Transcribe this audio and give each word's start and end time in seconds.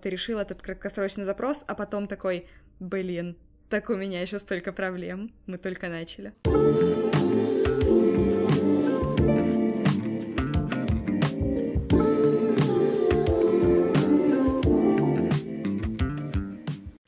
Ты 0.00 0.10
решил 0.10 0.38
этот 0.38 0.62
краткосрочный 0.62 1.24
запрос, 1.24 1.64
а 1.66 1.74
потом 1.74 2.06
такой, 2.06 2.46
блин, 2.78 3.36
так 3.68 3.90
у 3.90 3.96
меня 3.96 4.20
еще 4.20 4.38
столько 4.38 4.72
проблем, 4.72 5.32
мы 5.46 5.58
только 5.58 5.88
начали. 5.88 6.32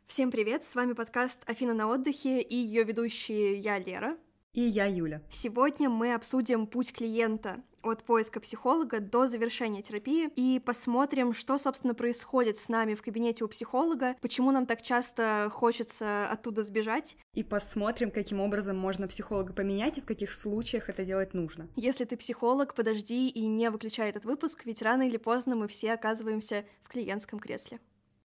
Всем 0.09 0.33
привет, 0.33 0.65
с 0.65 0.75
вами 0.75 0.93
подкаст 0.93 1.49
«Афина 1.49 1.75
на 1.75 1.89
отдыхе» 1.89 2.41
и 2.41 2.57
ее 2.57 2.83
ведущие 2.83 3.57
я, 3.57 3.79
Лера. 3.79 4.17
И 4.53 4.63
я, 4.63 4.87
Юля. 4.87 5.23
Сегодня 5.31 5.89
мы 5.89 6.13
обсудим 6.13 6.67
путь 6.67 6.93
клиента 6.93 7.63
от 7.83 8.05
поиска 8.05 8.41
психолога 8.41 9.01
до 9.01 9.27
завершения 9.27 9.83
терапии 9.83 10.31
и 10.37 10.61
посмотрим, 10.61 11.33
что, 11.33 11.59
собственно, 11.59 11.95
происходит 11.95 12.59
с 12.59 12.69
нами 12.69 12.95
в 12.95 13.03
кабинете 13.03 13.45
у 13.45 13.49
психолога, 13.49 14.17
почему 14.21 14.51
нам 14.51 14.67
так 14.67 14.83
часто 14.83 15.49
хочется 15.53 16.29
оттуда 16.31 16.63
сбежать. 16.63 17.17
И 17.35 17.43
посмотрим, 17.43 18.11
каким 18.11 18.41
образом 18.41 18.77
можно 18.77 19.09
психолога 19.09 19.53
поменять 19.53 19.99
и 19.99 20.01
в 20.01 20.05
каких 20.05 20.33
случаях 20.33 20.89
это 20.89 21.05
делать 21.05 21.35
нужно. 21.35 21.69
Если 21.77 22.05
ты 22.05 22.17
психолог, 22.17 22.75
подожди 22.75 23.29
и 23.29 23.47
не 23.47 23.71
выключай 23.71 24.11
этот 24.11 24.25
выпуск, 24.25 24.65
ведь 24.65 24.83
рано 24.83 25.07
или 25.07 25.17
поздно 25.17 25.57
мы 25.57 25.69
все 25.69 25.93
оказываемся 25.93 26.65
в 26.83 26.89
клиентском 26.89 27.39
кресле. 27.39 27.81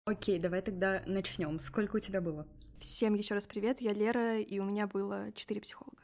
Окей, 0.05 0.39
давай 0.39 0.63
тогда 0.63 1.03
начнем. 1.07 1.61
Сколько 1.61 1.97
у 1.97 2.01
тебя 2.01 2.21
было? 2.21 2.47
Всем 2.81 3.15
еще 3.15 3.35
раз 3.35 3.47
привет, 3.47 3.81
я 3.81 3.93
Лера, 3.93 4.41
и 4.41 4.59
у 4.59 4.65
меня 4.65 4.89
было 4.89 5.31
четыре 5.35 5.61
психолога. 5.61 6.03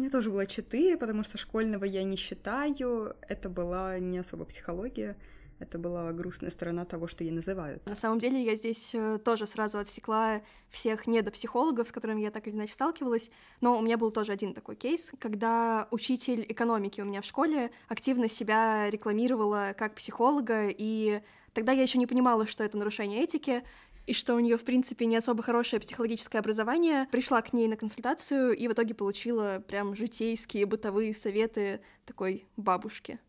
У 0.00 0.02
меня 0.02 0.10
тоже 0.10 0.30
было 0.30 0.46
четыре, 0.46 0.96
потому 0.96 1.22
что 1.22 1.36
школьного 1.36 1.84
я 1.84 2.02
не 2.04 2.16
считаю. 2.16 3.14
Это 3.28 3.50
была 3.50 3.98
не 3.98 4.16
особо 4.16 4.46
психология. 4.46 5.14
Это 5.58 5.78
была 5.78 6.10
грустная 6.12 6.50
сторона 6.50 6.86
того, 6.86 7.06
что 7.06 7.22
ей 7.22 7.32
называют. 7.32 7.84
На 7.84 7.96
самом 7.96 8.18
деле 8.18 8.42
я 8.42 8.54
здесь 8.54 8.94
э, 8.94 9.18
тоже 9.22 9.46
сразу 9.46 9.76
отсекла 9.76 10.40
всех 10.70 11.06
недопсихологов, 11.06 11.88
с 11.88 11.92
которыми 11.92 12.22
я 12.22 12.30
так 12.30 12.48
или 12.48 12.54
иначе 12.54 12.72
сталкивалась, 12.72 13.30
но 13.60 13.78
у 13.78 13.82
меня 13.82 13.98
был 13.98 14.10
тоже 14.10 14.32
один 14.32 14.54
такой 14.54 14.74
кейс, 14.74 15.12
когда 15.18 15.86
учитель 15.90 16.46
экономики 16.48 17.02
у 17.02 17.04
меня 17.04 17.20
в 17.20 17.26
школе 17.26 17.70
активно 17.86 18.26
себя 18.26 18.88
рекламировала 18.88 19.74
как 19.76 19.96
психолога, 19.96 20.68
и 20.70 21.20
тогда 21.52 21.72
я 21.72 21.82
еще 21.82 21.98
не 21.98 22.06
понимала, 22.06 22.46
что 22.46 22.64
это 22.64 22.78
нарушение 22.78 23.22
этики, 23.22 23.64
и 24.10 24.12
что 24.12 24.34
у 24.34 24.40
нее, 24.40 24.58
в 24.58 24.64
принципе, 24.64 25.06
не 25.06 25.14
особо 25.14 25.40
хорошее 25.44 25.78
психологическое 25.78 26.40
образование, 26.40 27.06
пришла 27.12 27.40
к 27.42 27.52
ней 27.52 27.68
на 27.68 27.76
консультацию 27.76 28.56
и 28.56 28.66
в 28.66 28.72
итоге 28.72 28.92
получила 28.92 29.62
прям 29.68 29.94
житейские 29.94 30.66
бытовые 30.66 31.14
советы 31.14 31.80
такой 32.06 32.48
бабушки. 32.56 33.20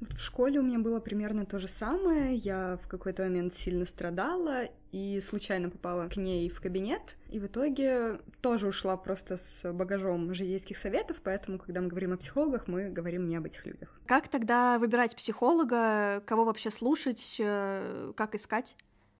Вот 0.00 0.14
в 0.14 0.22
школе 0.22 0.60
у 0.60 0.62
меня 0.62 0.78
было 0.78 0.98
примерно 0.98 1.44
то 1.44 1.60
же 1.60 1.68
самое. 1.68 2.36
Я 2.36 2.78
в 2.82 2.88
какой-то 2.88 3.24
момент 3.24 3.52
сильно 3.52 3.84
страдала 3.84 4.62
и 4.92 5.20
случайно 5.20 5.68
попала 5.68 6.08
к 6.08 6.16
ней 6.16 6.48
в 6.48 6.58
кабинет. 6.62 7.16
И 7.28 7.38
в 7.38 7.46
итоге 7.46 8.20
тоже 8.40 8.68
ушла 8.68 8.96
просто 8.96 9.36
с 9.36 9.70
багажом 9.74 10.32
житейских 10.32 10.78
советов, 10.78 11.18
поэтому, 11.22 11.58
когда 11.58 11.82
мы 11.82 11.88
говорим 11.88 12.14
о 12.14 12.16
психологах, 12.16 12.66
мы 12.66 12.88
говорим 12.88 13.26
не 13.26 13.36
об 13.36 13.44
этих 13.44 13.66
людях. 13.66 14.00
Как 14.06 14.28
тогда 14.28 14.78
выбирать 14.78 15.14
психолога, 15.16 16.22
кого 16.24 16.46
вообще 16.46 16.70
слушать, 16.70 17.36
э, 17.38 18.12
как 18.16 18.34
искать? 18.34 18.74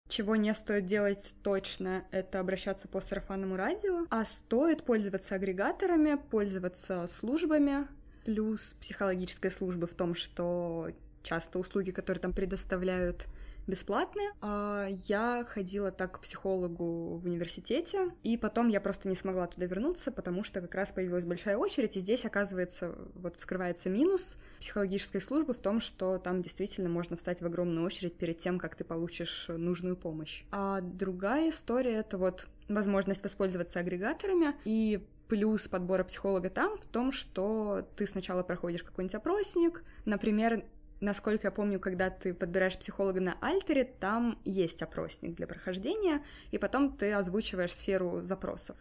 Чего 0.08 0.36
не 0.36 0.55
стоит 0.55 0.84
делать 0.84 1.34
точно, 1.42 2.05
это 2.10 2.38
обращаться 2.38 2.88
по 2.88 3.00
сарафанному 3.00 3.56
радио, 3.56 4.06
а 4.10 4.24
стоит 4.24 4.84
пользоваться 4.84 5.34
агрегаторами, 5.34 6.16
пользоваться 6.30 7.06
службами, 7.06 7.88
плюс 8.25 8.77
психологическая 8.80 9.50
служба 9.50 9.86
в 9.86 9.94
том, 9.94 10.14
что 10.14 10.91
часто 11.22 11.58
услуги, 11.58 11.91
которые 11.91 12.20
там 12.20 12.32
предоставляют, 12.32 13.27
бесплатные. 13.66 14.30
А 14.40 14.86
я 15.08 15.44
ходила 15.48 15.90
так 15.90 16.18
к 16.18 16.20
психологу 16.20 17.16
в 17.16 17.24
университете, 17.24 18.10
и 18.22 18.36
потом 18.36 18.68
я 18.68 18.80
просто 18.80 19.08
не 19.08 19.14
смогла 19.14 19.46
туда 19.46 19.66
вернуться, 19.66 20.12
потому 20.12 20.44
что 20.44 20.60
как 20.60 20.74
раз 20.74 20.92
появилась 20.92 21.24
большая 21.24 21.56
очередь, 21.56 21.96
и 21.96 22.00
здесь, 22.00 22.24
оказывается, 22.24 22.96
вот 23.14 23.36
вскрывается 23.36 23.88
минус 23.88 24.36
психологической 24.60 25.20
службы 25.20 25.54
в 25.54 25.58
том, 25.58 25.80
что 25.80 26.19
там 26.19 26.42
действительно 26.42 26.88
можно 26.88 27.16
встать 27.16 27.42
в 27.42 27.47
огромную 27.47 27.84
очередь 27.84 28.16
перед 28.16 28.38
тем, 28.38 28.58
как 28.58 28.74
ты 28.74 28.84
получишь 28.84 29.47
нужную 29.48 29.97
помощь. 29.97 30.44
А 30.50 30.80
другая 30.80 31.50
история— 31.50 31.94
это 31.94 32.19
вот 32.19 32.47
возможность 32.69 33.22
воспользоваться 33.22 33.80
агрегаторами 33.80 34.54
и 34.64 35.06
плюс 35.28 35.69
подбора 35.69 36.04
психолога 36.04 36.50
там 36.50 36.78
в 36.78 36.86
том, 36.86 37.12
что 37.12 37.88
ты 37.97 38.06
сначала 38.06 38.42
проходишь 38.42 38.82
какой-нибудь 38.82 39.14
опросник, 39.14 39.82
например, 40.04 40.64
Насколько 41.04 41.48
я 41.48 41.50
помню, 41.50 41.78
когда 41.78 42.09
ты 42.09 42.32
подбираешь 42.32 42.78
психолога 42.78 43.20
на 43.20 43.37
Альтере, 43.42 43.84
там 43.84 44.38
есть 44.47 44.81
опросник 44.81 45.34
для 45.34 45.47
прохождения, 45.47 46.25
и 46.50 46.56
потом 46.56 46.97
ты 46.97 47.12
озвучиваешь 47.12 47.75
сферу 47.75 48.22
запросов. 48.22 48.78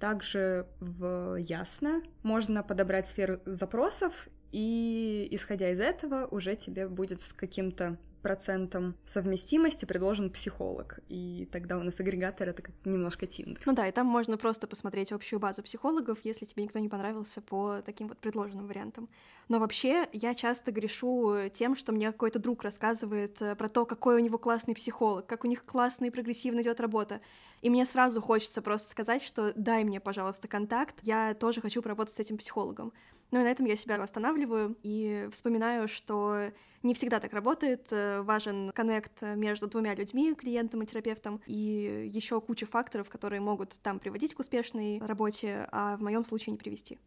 Также 0.00 0.66
в 0.80 1.36
Ясно 1.36 2.02
можно 2.22 2.62
подобрать 2.62 3.06
сферу 3.08 3.40
запросов, 3.44 4.28
и 4.52 5.28
исходя 5.32 5.68
из 5.68 5.80
этого 5.80 6.26
уже 6.30 6.56
тебе 6.56 6.88
будет 6.88 7.20
с 7.20 7.34
каким-то 7.34 7.98
процентом 8.26 8.96
совместимости 9.06 9.84
предложен 9.84 10.30
психолог. 10.30 10.98
И 11.08 11.48
тогда 11.52 11.78
у 11.78 11.84
нас 11.84 12.00
агрегатор— 12.00 12.48
это 12.50 12.60
как 12.60 12.74
немножко 12.84 13.24
Тиндер. 13.24 13.62
Ну 13.64 13.72
да, 13.72 13.86
и 13.86 13.92
там 13.92 14.08
можно 14.08 14.36
просто 14.36 14.66
посмотреть 14.66 15.12
общую 15.12 15.38
базу 15.38 15.62
психологов, 15.62 16.18
если 16.24 16.44
тебе 16.44 16.64
никто 16.64 16.80
не 16.80 16.88
понравился 16.88 17.40
по 17.40 17.82
таким 17.86 18.08
вот 18.08 18.18
предложенным 18.18 18.66
вариантам. 18.66 19.08
Но 19.46 19.60
вообще 19.60 20.08
я 20.12 20.34
часто 20.34 20.72
грешу 20.72 21.48
тем, 21.54 21.76
что 21.76 21.92
мне 21.92 22.10
какой-то 22.10 22.40
друг 22.40 22.64
рассказывает 22.64 23.40
э, 23.40 23.54
про 23.54 23.68
то, 23.68 23.86
какой 23.86 24.16
у 24.16 24.18
него 24.18 24.38
классный 24.38 24.74
психолог, 24.74 25.24
как 25.26 25.44
у 25.44 25.46
них 25.46 25.64
классно 25.64 26.06
и 26.06 26.10
прогрессивно 26.10 26.62
идет 26.62 26.80
работа. 26.80 27.20
И 27.62 27.70
мне 27.70 27.84
сразу 27.84 28.20
хочется 28.20 28.60
просто 28.60 28.90
сказать, 28.90 29.22
что 29.22 29.52
дай 29.54 29.84
мне, 29.84 30.00
пожалуйста, 30.00 30.48
контакт, 30.48 30.96
я 31.02 31.34
тоже 31.34 31.60
хочу 31.60 31.80
поработать 31.80 32.16
с 32.16 32.18
этим 32.18 32.38
психологом. 32.38 32.92
Ну 33.30 33.40
и 33.40 33.42
на 33.42 33.48
этом 33.48 33.66
я 33.66 33.76
себя 33.76 33.98
восстанавливаю 33.98 34.76
и 34.82 35.28
вспоминаю, 35.32 35.88
что 35.88 36.52
не 36.82 36.94
всегда 36.94 37.18
так 37.18 37.32
работает. 37.32 37.88
Э, 37.90 38.22
важен 38.22 38.70
коннект 38.72 39.22
между 39.22 39.66
двумя 39.66 39.94
людьми, 39.94 40.34
клиентом 40.34 40.82
и 40.82 40.86
терапевтом, 40.86 41.40
и 41.46 42.08
еще 42.12 42.40
куча 42.40 42.66
факторов, 42.66 43.08
которые 43.08 43.40
могут 43.40 43.80
там 43.82 43.98
приводить 43.98 44.34
к 44.34 44.38
успешной 44.38 45.00
работе, 45.00 45.66
а 45.72 45.96
в 45.96 46.02
моем 46.02 46.24
случае 46.24 46.52
не 46.52 46.58
привести. 46.58 46.98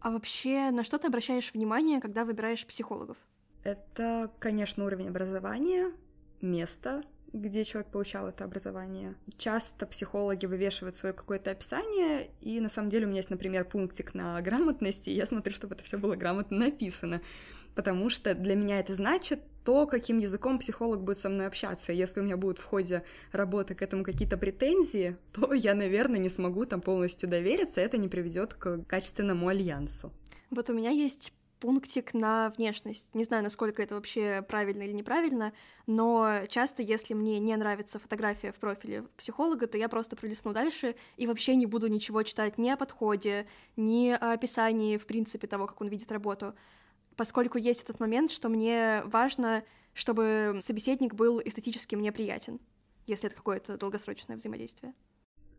А 0.00 0.10
вообще, 0.10 0.70
на 0.70 0.84
что 0.84 0.98
ты 0.98 1.08
обращаешь 1.08 1.52
внимание, 1.52 2.00
когда 2.00 2.24
выбираешь 2.24 2.66
психологов? 2.66 3.16
Это, 3.64 4.32
конечно, 4.38 4.84
уровень 4.84 5.08
образования, 5.08 5.92
место, 6.40 7.02
где 7.32 7.64
человек 7.64 7.90
получал 7.90 8.28
это 8.28 8.44
образование. 8.44 9.14
Часто 9.36 9.86
психологи 9.86 10.46
вывешивают 10.46 10.96
свое 10.96 11.14
какое-то 11.14 11.50
описание, 11.50 12.30
и 12.40 12.60
на 12.60 12.68
самом 12.68 12.88
деле 12.88 13.06
у 13.06 13.08
меня 13.08 13.18
есть, 13.18 13.30
например, 13.30 13.64
пунктик 13.64 14.14
на 14.14 14.40
грамотности, 14.40 15.10
и 15.10 15.14
я 15.14 15.26
смотрю, 15.26 15.54
чтобы 15.54 15.74
это 15.74 15.84
все 15.84 15.98
было 15.98 16.16
грамотно 16.16 16.58
написано, 16.58 17.20
потому 17.74 18.10
что 18.10 18.34
для 18.34 18.54
меня 18.54 18.80
это 18.80 18.94
значит 18.94 19.40
то, 19.64 19.86
каким 19.86 20.18
языком 20.18 20.58
психолог 20.58 21.02
будет 21.02 21.18
со 21.18 21.28
мной 21.28 21.46
общаться. 21.46 21.92
Если 21.92 22.20
у 22.20 22.24
меня 22.24 22.36
будут 22.36 22.58
в 22.58 22.64
ходе 22.64 23.04
работы 23.32 23.74
к 23.74 23.82
этому 23.82 24.02
какие-то 24.02 24.38
претензии, 24.38 25.16
то 25.32 25.52
я, 25.52 25.74
наверное, 25.74 26.18
не 26.18 26.30
смогу 26.30 26.64
там 26.64 26.80
полностью 26.80 27.28
довериться, 27.28 27.80
это 27.80 27.98
не 27.98 28.08
приведет 28.08 28.54
к 28.54 28.84
качественному 28.84 29.48
альянсу. 29.48 30.12
Вот 30.50 30.70
у 30.70 30.72
меня 30.72 30.88
есть 30.90 31.34
пунктик 31.60 32.14
на 32.14 32.50
внешность. 32.56 33.08
Не 33.14 33.24
знаю, 33.24 33.42
насколько 33.42 33.82
это 33.82 33.94
вообще 33.94 34.42
правильно 34.48 34.82
или 34.82 34.92
неправильно, 34.92 35.52
но 35.86 36.40
часто, 36.48 36.82
если 36.82 37.14
мне 37.14 37.38
не 37.38 37.56
нравится 37.56 37.98
фотография 37.98 38.52
в 38.52 38.56
профиле 38.56 39.04
психолога, 39.16 39.66
то 39.66 39.78
я 39.78 39.88
просто 39.88 40.16
пролистну 40.16 40.52
дальше 40.52 40.96
и 41.16 41.26
вообще 41.26 41.56
не 41.56 41.66
буду 41.66 41.88
ничего 41.88 42.22
читать 42.22 42.58
ни 42.58 42.68
о 42.70 42.76
подходе, 42.76 43.46
ни 43.76 44.10
о 44.10 44.32
описании, 44.32 44.96
в 44.96 45.06
принципе, 45.06 45.46
того, 45.46 45.66
как 45.66 45.80
он 45.80 45.88
видит 45.88 46.10
работу, 46.12 46.54
поскольку 47.16 47.58
есть 47.58 47.82
этот 47.82 48.00
момент, 48.00 48.30
что 48.30 48.48
мне 48.48 49.02
важно, 49.04 49.64
чтобы 49.94 50.58
собеседник 50.60 51.14
был 51.14 51.40
эстетически 51.44 51.96
мне 51.96 52.12
приятен, 52.12 52.60
если 53.06 53.26
это 53.26 53.36
какое-то 53.36 53.76
долгосрочное 53.76 54.36
взаимодействие. 54.36 54.94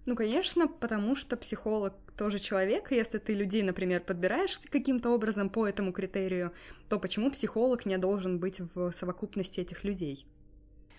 Ну, 0.10 0.16
конечно, 0.16 0.68
потому 0.68 1.14
что 1.14 1.38
психолог 1.38 1.94
тоже 2.18 2.40
человек, 2.40 2.92
и 2.92 2.96
если 2.96 3.20
ты 3.20 3.36
людей, 3.36 3.62
например, 3.62 4.02
подбираешь 4.02 4.58
каким-то 4.72 5.12
образом 5.12 5.52
по 5.52 5.68
этому 5.68 5.94
критерию, 5.94 6.52
то 6.90 6.98
почему 7.00 7.30
психолог 7.30 7.86
не 7.86 7.96
должен 8.00 8.40
быть 8.40 8.60
в 8.74 8.92
совокупности 8.92 9.60
этих 9.60 9.84
людей? 9.84 10.26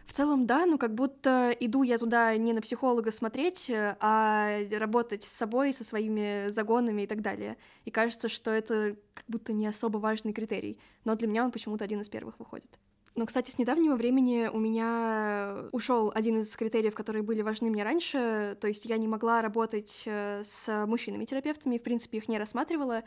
В 0.06 0.12
целом, 0.12 0.46
да, 0.46 0.64
но 0.64 0.78
как 0.78 0.94
будто 0.94 1.50
иду 1.58 1.82
я 1.82 1.98
туда 1.98 2.36
не 2.36 2.52
на 2.52 2.60
психолога 2.60 3.10
смотреть, 3.10 3.68
а 3.74 4.60
работать 4.78 5.24
с 5.24 5.28
собой, 5.28 5.72
со 5.72 5.82
своими 5.82 6.48
загонами 6.50 7.02
и 7.02 7.06
так 7.08 7.20
далее. 7.20 7.56
И 7.84 7.90
кажется, 7.90 8.28
что 8.28 8.52
это 8.52 8.96
как 9.14 9.24
будто 9.26 9.52
не 9.52 9.66
особо 9.66 9.98
важный 9.98 10.32
критерий, 10.32 10.78
но 11.04 11.16
для 11.16 11.26
меня 11.26 11.44
он 11.44 11.50
почему-то 11.50 11.84
один 11.84 12.00
из 12.00 12.08
первых 12.08 12.38
выходит. 12.38 12.78
Но, 13.20 13.26
кстати, 13.26 13.50
с 13.50 13.58
недавнего 13.58 13.96
времени 13.96 14.48
у 14.50 14.58
меня 14.58 15.68
ушел 15.72 16.10
один 16.14 16.40
из 16.40 16.56
критериев, 16.56 16.94
которые 16.94 17.22
были 17.22 17.42
важны 17.42 17.68
мне 17.68 17.84
раньше. 17.84 18.56
То 18.58 18.66
есть 18.66 18.86
я 18.86 18.96
не 18.96 19.08
могла 19.08 19.42
работать 19.42 20.04
э, 20.06 20.40
с 20.42 20.86
мужчинами-терапевтами, 20.86 21.76
в 21.76 21.82
принципе, 21.82 22.16
их 22.16 22.28
не 22.28 22.38
рассматривала. 22.38 23.02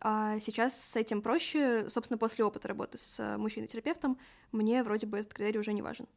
А 0.00 0.40
сейчас 0.40 0.76
с 0.76 0.96
этим 0.96 1.22
проще. 1.22 1.88
Собственно, 1.88 2.18
после 2.18 2.44
опыта 2.44 2.66
работы 2.66 2.98
с 2.98 3.36
мужчиной-терапевтом 3.38 4.18
мне 4.50 4.82
вроде 4.82 5.06
бы 5.06 5.20
этот 5.20 5.32
критерий 5.32 5.60
уже 5.60 5.72
не 5.72 5.80
важен. 5.80 6.08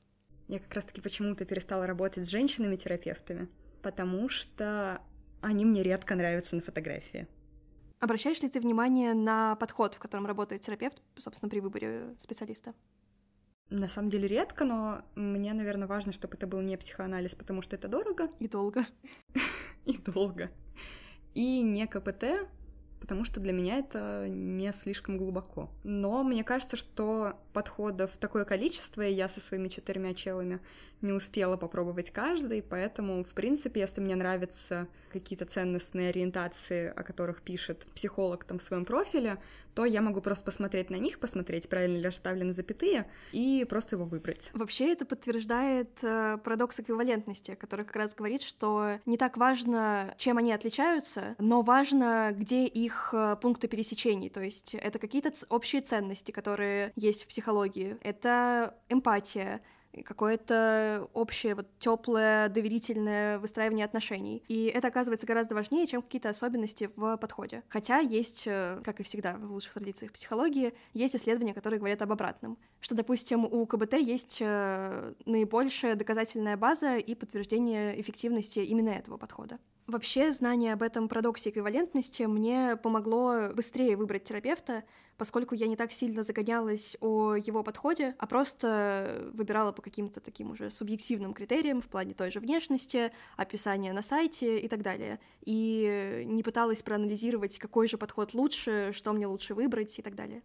Я 0.47 0.57
как 0.57 0.73
раз-таки 0.73 0.99
почему-то 0.99 1.45
перестала 1.45 1.85
работать 1.85 2.25
с 2.25 2.29
женщинами-терапевтами, 2.29 3.47
потому 3.83 4.27
что 4.27 5.03
они 5.41 5.65
мне 5.65 5.83
редко 5.83 6.15
нравятся 6.15 6.55
на 6.55 6.63
фотографии. 6.63 7.27
Обращаешь 7.99 8.41
ли 8.41 8.49
ты 8.49 8.59
внимание 8.59 9.13
на 9.13 9.55
подход, 9.57 9.93
в 9.93 9.99
котором 9.99 10.25
работает 10.25 10.63
терапевт, 10.63 10.99
собственно, 11.19 11.47
при 11.47 11.59
выборе 11.59 12.15
специалиста? 12.17 12.73
На 13.69 13.89
самом 13.89 14.09
деле 14.09 14.27
редко, 14.27 14.63
но 14.63 15.01
мне, 15.15 15.53
наверное, 15.53 15.87
важно, 15.87 16.11
чтобы 16.11 16.35
это 16.35 16.45
был 16.45 16.61
не 16.61 16.77
психоанализ, 16.77 17.33
потому 17.35 17.61
что 17.61 17.75
это 17.75 17.87
дорого. 17.87 18.29
И 18.39 18.47
долго. 18.47 18.85
И 19.85 19.97
долго. 19.97 20.51
И 21.33 21.61
не 21.61 21.87
КПТ, 21.87 22.47
потому 23.01 23.25
что 23.25 23.39
для 23.39 23.53
меня 23.53 23.77
это 23.77 24.27
не 24.29 24.71
слишком 24.71 25.17
глубоко. 25.17 25.71
Но 25.83 26.23
мне 26.23 26.43
кажется, 26.43 26.77
что 26.77 27.39
подходов 27.55 28.17
такое 28.17 28.43
количество, 28.43 29.01
и 29.01 29.13
я 29.13 29.29
со 29.29 29.39
своими 29.39 29.69
четырьмя 29.69 30.13
челами 30.13 30.59
не 31.01 31.13
успела 31.13 31.55
попробовать 31.55 32.11
каждый, 32.11 32.61
поэтому, 32.61 33.23
в 33.23 33.33
принципе, 33.33 33.81
если 33.81 34.01
мне 34.01 34.15
нравятся 34.15 34.87
какие-то 35.11 35.45
ценностные 35.45 36.09
ориентации, 36.09 36.87
о 36.87 37.03
которых 37.03 37.41
пишет 37.41 37.85
психолог 37.95 38.43
там 38.43 38.59
в 38.59 38.63
своем 38.63 38.83
профиле, 38.83 39.37
то 39.73 39.85
я 39.85 40.01
могу 40.01 40.21
просто 40.21 40.45
посмотреть 40.45 40.89
на 40.89 40.95
них, 40.95 41.19
посмотреть, 41.19 41.69
правильно 41.69 41.97
ли 41.97 42.05
расставлены 42.05 42.53
запятые, 42.53 43.09
и 43.33 43.65
просто 43.69 43.95
его 43.95 44.05
выбрать. 44.05 44.49
Вообще 44.53 44.91
это 44.91 45.05
подтверждает 45.05 45.99
э, 46.01 46.37
парадокс 46.43 46.79
эквивалентности, 46.79 47.55
который 47.55 47.85
как 47.85 47.95
раз 47.97 48.15
говорит, 48.15 48.41
что 48.41 48.99
не 49.05 49.17
так 49.17 49.37
важно, 49.37 50.15
чем 50.17 50.37
они 50.37 50.53
отличаются, 50.53 51.35
но 51.39 51.61
важно, 51.61 52.33
где 52.33 52.65
их 52.65 53.09
э, 53.13 53.35
пункты 53.41 53.67
пересечений. 53.67 54.29
То 54.29 54.41
есть 54.41 54.75
это 54.75 54.97
какие-то 54.97 55.33
общие 55.49 55.81
ценности, 55.81 56.31
которые 56.31 56.93
есть 56.95 57.23
в 57.23 57.27
психологии. 57.27 57.44
Это 58.01 58.75
эмпатия, 58.89 59.61
какое-то 60.03 61.07
общее, 61.13 61.55
вот 61.55 61.67
теплое, 61.79 62.49
доверительное 62.49 63.39
выстраивание 63.39 63.85
отношений. 63.85 64.43
И 64.47 64.65
это 64.65 64.87
оказывается 64.87 65.27
гораздо 65.27 65.55
важнее, 65.55 65.87
чем 65.87 66.01
какие-то 66.01 66.29
особенности 66.29 66.89
в 66.95 67.17
подходе. 67.17 67.63
Хотя 67.69 67.99
есть, 67.99 68.43
э, 68.45 68.81
как 68.83 68.99
и 68.99 69.03
всегда 69.03 69.37
в 69.37 69.51
лучших 69.51 69.73
традициях 69.73 70.11
психологии, 70.11 70.73
есть 70.93 71.15
исследования, 71.15 71.53
которые 71.53 71.79
говорят 71.79 72.01
об 72.01 72.11
обратном. 72.11 72.57
Что, 72.81 72.95
допустим, 72.95 73.45
у 73.45 73.65
КБТ 73.65 73.93
есть 73.93 74.37
э, 74.41 75.13
наибольшая 75.25 75.95
доказательная 75.95 76.57
база 76.57 76.97
и 76.97 77.15
подтверждение 77.15 77.99
эффективности 77.99 78.59
именно 78.59 78.89
этого 78.89 79.17
подхода. 79.17 79.59
Вообще, 79.87 80.31
знание 80.31 80.73
об 80.73 80.81
этом 80.81 81.07
парадоксе 81.07 81.51
эквивалентности 81.51 82.23
мне 82.23 82.75
помогло 82.75 83.49
быстрее 83.53 83.95
выбрать 83.95 84.23
терапевта, 84.23 84.83
поскольку 85.17 85.55
я 85.55 85.67
не 85.67 85.75
так 85.75 85.91
сильно 85.91 86.23
загонялась 86.23 86.97
о 86.99 87.35
его 87.35 87.63
подходе, 87.63 88.15
а 88.17 88.27
просто 88.27 89.29
выбирала 89.33 89.71
по 89.71 89.81
каким-то 89.81 90.19
таким 90.19 90.51
уже 90.51 90.69
субъективным 90.69 91.33
критериям 91.33 91.81
в 91.81 91.87
плане 91.87 92.13
той 92.13 92.31
же 92.31 92.39
внешности, 92.39 93.11
описания 93.37 93.93
на 93.93 94.01
сайте 94.01 94.59
и 94.59 94.67
так 94.67 94.81
далее. 94.81 95.19
И 95.41 96.23
не 96.25 96.43
пыталась 96.43 96.81
проанализировать, 96.81 97.59
какой 97.59 97.87
же 97.87 97.97
подход 97.97 98.33
лучше, 98.33 98.91
что 98.93 99.13
мне 99.13 99.27
лучше 99.27 99.53
выбрать 99.53 99.97
и 99.99 100.01
так 100.01 100.15
далее. 100.15 100.41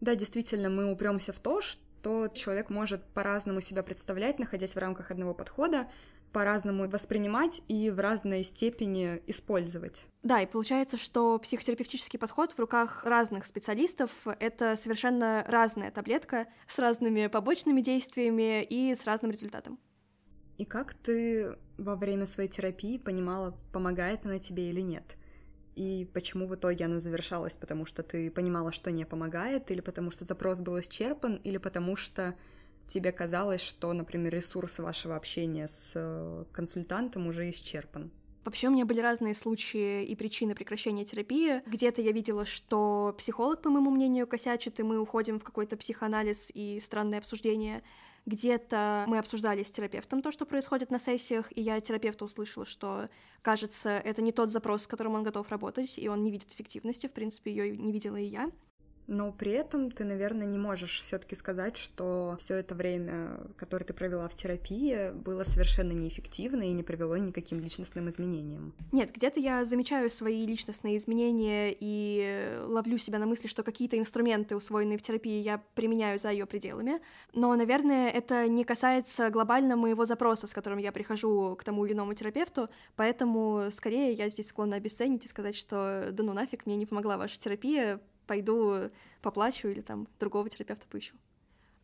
Да, 0.00 0.14
действительно, 0.14 0.68
мы 0.68 0.90
упремся 0.90 1.32
в 1.32 1.40
то, 1.40 1.60
что 1.60 2.28
человек 2.28 2.68
может 2.68 3.02
по-разному 3.14 3.60
себя 3.60 3.82
представлять, 3.82 4.38
находясь 4.38 4.74
в 4.74 4.78
рамках 4.78 5.10
одного 5.10 5.34
подхода, 5.34 5.88
по-разному 6.34 6.88
воспринимать 6.88 7.62
и 7.68 7.90
в 7.90 8.00
разной 8.00 8.42
степени 8.42 9.22
использовать. 9.28 10.08
Да, 10.22 10.42
и 10.42 10.46
получается, 10.46 10.98
что 10.98 11.38
психотерапевтический 11.38 12.18
подход 12.18 12.52
в 12.52 12.58
руках 12.58 13.04
разных 13.04 13.46
специалистов— 13.46 14.10
это 14.40 14.74
совершенно 14.76 15.44
разная 15.46 15.92
таблетка 15.92 16.46
с 16.66 16.78
разными 16.78 17.28
побочными 17.28 17.80
действиями 17.80 18.62
и 18.64 18.94
с 18.94 19.04
разным 19.04 19.30
результатом. 19.30 19.78
И 20.58 20.64
как 20.64 20.92
ты 20.94 21.56
во 21.78 21.94
время 21.94 22.26
своей 22.26 22.48
терапии 22.48 22.98
понимала, 22.98 23.56
помогает 23.72 24.26
она 24.26 24.38
тебе 24.40 24.68
или 24.68 24.80
нет? 24.80 25.16
И 25.76 26.08
почему 26.12 26.46
в 26.46 26.54
итоге 26.54 26.84
она 26.84 27.00
завершалась? 27.00 27.56
Потому 27.56 27.86
что 27.86 28.02
ты 28.02 28.30
понимала, 28.30 28.72
что 28.72 28.90
не 28.90 29.04
помогает, 29.04 29.70
или 29.70 29.80
потому 29.80 30.10
что 30.10 30.24
запрос 30.24 30.60
был 30.60 30.80
исчерпан, 30.80 31.36
или 31.36 31.58
потому 31.58 31.96
что 31.96 32.34
тебе 32.88 33.12
казалось, 33.12 33.60
что, 33.60 33.92
например, 33.92 34.34
ресурс 34.34 34.78
вашего 34.78 35.16
общения 35.16 35.68
с 35.68 35.92
э, 35.94 36.44
консультантом 36.52 37.26
уже 37.26 37.50
исчерпан? 37.50 38.10
Вообще 38.44 38.68
у 38.68 38.70
меня 38.70 38.84
были 38.84 39.00
разные 39.00 39.34
случаи 39.34 40.04
и 40.04 40.14
причины 40.14 40.54
прекращения 40.54 41.04
терапии. 41.04 41.62
Где-то 41.66 42.02
я 42.02 42.12
видела, 42.12 42.44
что 42.44 43.14
психолог, 43.16 43.62
по 43.62 43.70
моему 43.70 43.90
мнению, 43.90 44.26
косячит, 44.26 44.78
и 44.80 44.82
мы 44.82 44.98
уходим 44.98 45.40
в 45.40 45.44
какой-то 45.44 45.78
психоанализ 45.78 46.50
и 46.52 46.78
странное 46.80 47.18
обсуждение. 47.18 47.82
Где-то 48.26 49.04
мы 49.06 49.18
обсуждали 49.18 49.62
с 49.62 49.70
терапевтом 49.70 50.22
то, 50.22 50.30
что 50.30 50.44
происходит 50.44 50.90
на 50.90 50.98
сессиях, 50.98 51.50
и 51.56 51.62
я 51.62 51.80
терапевта 51.80 52.24
услышала, 52.24 52.66
что, 52.66 53.08
кажется, 53.42 53.90
это 53.90 54.22
не 54.22 54.32
тот 54.32 54.50
запрос, 54.50 54.84
с 54.84 54.86
которым 54.86 55.14
он 55.14 55.22
готов 55.22 55.48
работать, 55.50 55.98
и 55.98 56.08
он 56.08 56.22
не 56.22 56.30
видит 56.30 56.52
эффективности, 56.52 57.06
в 57.06 57.12
принципе, 57.12 57.50
ее 57.50 57.76
не 57.76 57.92
видела 57.92 58.16
и 58.16 58.24
я 58.24 58.50
но 59.06 59.32
при 59.32 59.52
этом 59.52 59.90
ты, 59.90 60.04
наверное, 60.04 60.46
не 60.46 60.58
можешь 60.58 61.00
все-таки 61.02 61.34
сказать, 61.36 61.76
что 61.76 62.36
все 62.38 62.54
это 62.56 62.74
время, 62.74 63.40
которое 63.56 63.84
ты 63.84 63.92
провела 63.92 64.28
в 64.28 64.34
терапии, 64.34 65.10
было 65.12 65.44
совершенно 65.44 65.92
неэффективно 65.92 66.62
и 66.62 66.72
не 66.72 66.82
привело 66.82 67.16
никаким 67.16 67.60
личностным 67.60 68.08
изменениям. 68.08 68.74
Нет, 68.92 69.12
где-то 69.12 69.40
я 69.40 69.64
замечаю 69.64 70.08
свои 70.10 70.46
личностные 70.46 70.96
изменения 70.96 71.74
и 71.78 72.58
ловлю 72.66 72.98
себя 72.98 73.18
на 73.18 73.26
мысли, 73.26 73.46
что 73.46 73.62
какие-то 73.62 73.98
инструменты, 73.98 74.56
усвоенные 74.56 74.98
в 74.98 75.02
терапии, 75.02 75.40
я 75.40 75.62
применяю 75.74 76.18
за 76.18 76.30
ее 76.30 76.46
пределами. 76.46 77.00
Но, 77.34 77.54
наверное, 77.54 78.08
это 78.08 78.48
не 78.48 78.64
касается 78.64 79.30
глобально 79.30 79.76
моего 79.76 80.04
запроса, 80.04 80.46
с 80.46 80.52
которым 80.52 80.78
я 80.78 80.92
прихожу 80.92 81.56
к 81.56 81.64
тому 81.64 81.84
или 81.84 81.92
иному 81.92 82.14
терапевту, 82.14 82.68
поэтому 82.96 83.64
скорее 83.70 84.12
я 84.12 84.28
здесь 84.28 84.48
склонна 84.48 84.76
обесценить 84.76 85.24
и 85.24 85.28
сказать, 85.28 85.56
что 85.56 86.08
да 86.10 86.22
ну 86.22 86.32
нафиг, 86.32 86.66
мне 86.66 86.76
не 86.76 86.86
помогла 86.86 87.16
ваша 87.16 87.38
терапия, 87.38 88.00
пойду 88.26 88.90
поплачу 89.22 89.68
или 89.68 89.80
там 89.80 90.08
другого 90.18 90.48
терапевта 90.48 90.86
поищу. 90.88 91.14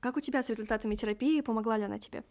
Как 0.00 0.16
у 0.16 0.20
тебя 0.20 0.42
с 0.42 0.48
результатами 0.48 0.94
терапии? 0.94 1.40
Помогла 1.40 1.76
ли 1.76 1.84
она 1.84 1.98
тебе? 1.98 2.24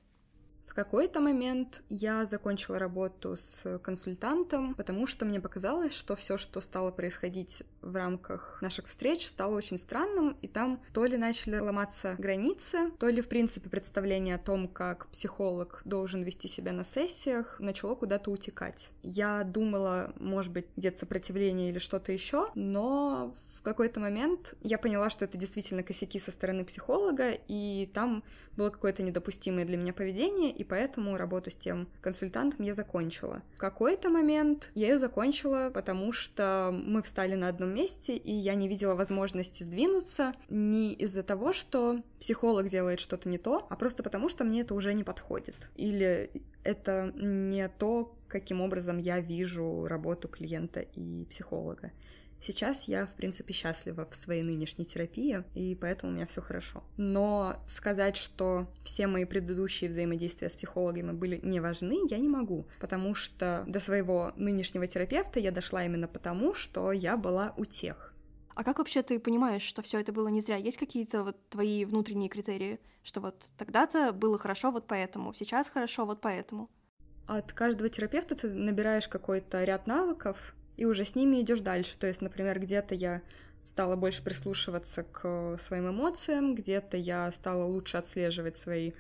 В 0.69 0.75
какой-то 0.75 1.19
момент 1.19 1.83
я 1.89 2.25
закончила 2.25 2.77
работу 2.77 3.35
с 3.35 3.79
консультантом, 3.79 4.75
потому 4.75 5.07
что 5.07 5.25
мне 5.25 5.41
показалось, 5.41 5.93
что 5.93 6.15
все, 6.15 6.37
что 6.37 6.61
стало 6.61 6.91
происходить 6.91 7.63
в 7.81 7.95
рамках 7.95 8.59
наших 8.61 8.85
встреч, 8.85 9.27
стало 9.27 9.55
очень 9.55 9.79
странным, 9.79 10.37
и 10.43 10.47
там 10.47 10.81
то 10.93 11.05
ли 11.05 11.17
начали 11.17 11.57
ломаться 11.57 12.15
границы, 12.19 12.91
то 12.99 13.09
ли, 13.09 13.21
в 13.21 13.27
принципе, 13.27 13.67
представление 13.67 14.35
о 14.35 14.39
том, 14.39 14.67
как 14.67 15.07
психолог 15.07 15.81
должен 15.85 16.21
вести 16.21 16.47
себя 16.47 16.71
на 16.71 16.85
сессиях, 16.85 17.59
начало 17.59 17.95
куда-то 17.95 18.29
утекать. 18.29 18.91
Я 19.01 19.43
думала, 19.43 20.13
может 20.19 20.53
быть, 20.53 20.67
где-то 20.77 20.99
сопротивление 20.99 21.71
или 21.71 21.79
что-то 21.79 22.11
еще, 22.11 22.51
но 22.53 23.35
в 23.59 23.61
какой-то 23.61 23.99
момент 23.99 24.55
я 24.61 24.77
поняла, 24.77 25.09
что 25.09 25.25
это 25.25 25.37
действительно 25.37 25.83
косяки 25.83 26.17
со 26.17 26.31
стороны 26.31 26.63
психолога, 26.63 27.31
и 27.49 27.89
там 27.93 28.23
было 28.55 28.69
какое-то 28.69 29.03
недопустимое 29.03 29.65
для 29.65 29.75
меня 29.75 29.91
поведение, 29.91 30.49
и 30.49 30.63
поэтому 30.63 31.17
работу 31.17 31.51
с 31.51 31.55
тем 31.57 31.89
консультантом 31.99 32.63
я 32.65 32.73
закончила. 32.73 33.43
В 33.55 33.57
какой-то 33.57 34.09
момент 34.09 34.71
я 34.75 34.87
ее 34.87 34.97
закончила, 34.97 35.71
потому 35.73 36.13
что 36.13 36.71
мы 36.71 37.01
встали 37.01 37.35
на 37.35 37.49
одном 37.49 37.73
месте, 37.73 38.15
и 38.15 38.31
я 38.31 38.55
не 38.55 38.69
видела 38.69 38.95
возможности 38.95 39.63
сдвинуться 39.63 40.33
не 40.47 40.93
из-за 40.93 41.23
того, 41.23 41.51
что 41.51 42.01
психолог 42.21 42.67
делает 42.67 43.01
что-то 43.01 43.27
не 43.27 43.37
то, 43.37 43.67
а 43.69 43.75
просто 43.75 44.03
потому, 44.03 44.29
что 44.29 44.45
мне 44.45 44.61
это 44.61 44.73
уже 44.73 44.93
не 44.93 45.03
подходит. 45.03 45.69
Или 45.75 46.31
это 46.63 47.11
не 47.13 47.67
то, 47.67 48.15
каким 48.29 48.61
образом 48.61 48.99
я 48.99 49.19
вижу 49.19 49.85
работу 49.85 50.29
клиента 50.29 50.79
и 50.79 51.25
психолога. 51.25 51.91
Сейчас 52.41 52.87
я, 52.87 53.07
в 53.07 53.13
принципе, 53.15 53.53
счастлива 53.53 54.07
в 54.09 54.15
своей 54.15 54.43
нынешней 54.43 54.85
терапии, 54.85 55.43
и 55.55 55.75
поэтому 55.75 56.11
у 56.11 56.15
меня 56.15 56.25
все 56.25 56.41
хорошо. 56.41 56.83
Но 56.97 57.57
сказать, 57.67 58.15
что 58.15 58.67
все 58.83 59.07
мои 59.07 59.25
предыдущие 59.25 59.89
взаимодействия 59.89 60.49
с 60.49 60.55
психологами 60.55 61.11
были 61.11 61.39
не 61.43 61.59
важны, 61.59 61.99
я 62.09 62.17
не 62.17 62.29
могу, 62.29 62.67
потому 62.79 63.13
что 63.15 63.63
до 63.67 63.79
своего 63.79 64.31
нынешнего 64.35 64.87
терапевта 64.87 65.39
я 65.39 65.51
дошла 65.51 65.83
именно 65.83 66.07
потому, 66.07 66.53
что 66.53 66.91
я 66.91 67.17
была 67.17 67.53
у 67.57 67.65
тех. 67.65 68.13
А 68.55 68.63
как 68.63 68.79
вообще 68.79 69.03
ты 69.03 69.19
понимаешь, 69.19 69.61
что 69.61 69.81
все 69.81 69.99
это 70.01 70.11
было 70.11 70.27
не 70.27 70.41
зря? 70.41 70.57
Есть 70.57 70.77
какие-то 70.77 71.23
вот 71.23 71.37
твои 71.49 71.85
внутренние 71.85 72.27
критерии, 72.27 72.79
что 73.03 73.21
вот 73.21 73.47
тогда-то 73.57 74.11
было 74.11 74.37
хорошо 74.37 74.71
вот 74.71 74.85
поэтому, 74.85 75.33
сейчас 75.33 75.69
хорошо 75.69 76.05
вот 76.05 76.19
поэтому? 76.19 76.69
От 77.25 77.53
каждого 77.53 77.89
терапевта 77.89 78.35
ты 78.35 78.49
набираешь 78.49 79.07
какой-то 79.07 79.63
ряд 79.63 79.87
навыков, 79.87 80.55
и 80.79 80.85
уже 80.85 81.03
с 81.03 81.13
ними 81.13 81.41
идешь 81.41 81.59
дальше. 81.59 81.97
То 81.99 82.07
есть, 82.07 82.21
например, 82.21 82.57
где-то 82.57 82.95
я 82.95 83.21
стала 83.65 83.97
больше 83.97 84.23
прислушиваться 84.23 85.03
к 85.03 85.57
своим 85.59 85.89
эмоциям, 85.89 86.55
где-то 86.55 86.95
я 86.95 87.29
стала 87.33 87.65
лучше 87.65 87.97
отслеживать 87.97 88.55
свои 88.55 88.93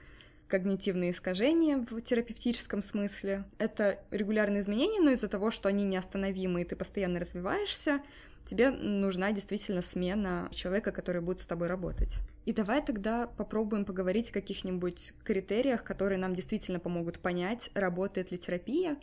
когнитивные 0.49 1.11
искажения 1.11 1.77
в 1.77 2.01
терапевтическом 2.01 2.81
смысле. 2.81 3.45
Это 3.59 3.97
регулярные 4.11 4.59
изменения, 4.59 4.99
но 4.99 5.11
из-за 5.11 5.29
того, 5.29 5.51
что 5.51 5.69
они 5.69 5.85
неостановимы, 5.85 6.63
и 6.63 6.65
ты 6.65 6.75
постоянно 6.75 7.21
развиваешься, 7.21 8.01
тебе 8.43 8.71
нужна 8.71 9.31
действительно 9.31 9.81
смена 9.81 10.49
человека, 10.51 10.91
который 10.91 11.21
будет 11.21 11.39
с 11.39 11.47
тобой 11.47 11.67
работать. 11.67 12.17
И 12.45 12.51
давай 12.51 12.83
тогда 12.83 13.27
попробуем 13.27 13.85
поговорить 13.85 14.31
о 14.31 14.33
каких-нибудь 14.33 15.13
критериях, 15.23 15.85
которые 15.85 16.17
нам 16.17 16.35
действительно 16.35 16.79
помогут 16.79 17.19
понять, 17.19 17.69
работает 17.73 18.31
ли 18.31 18.37
терапия, 18.37 18.97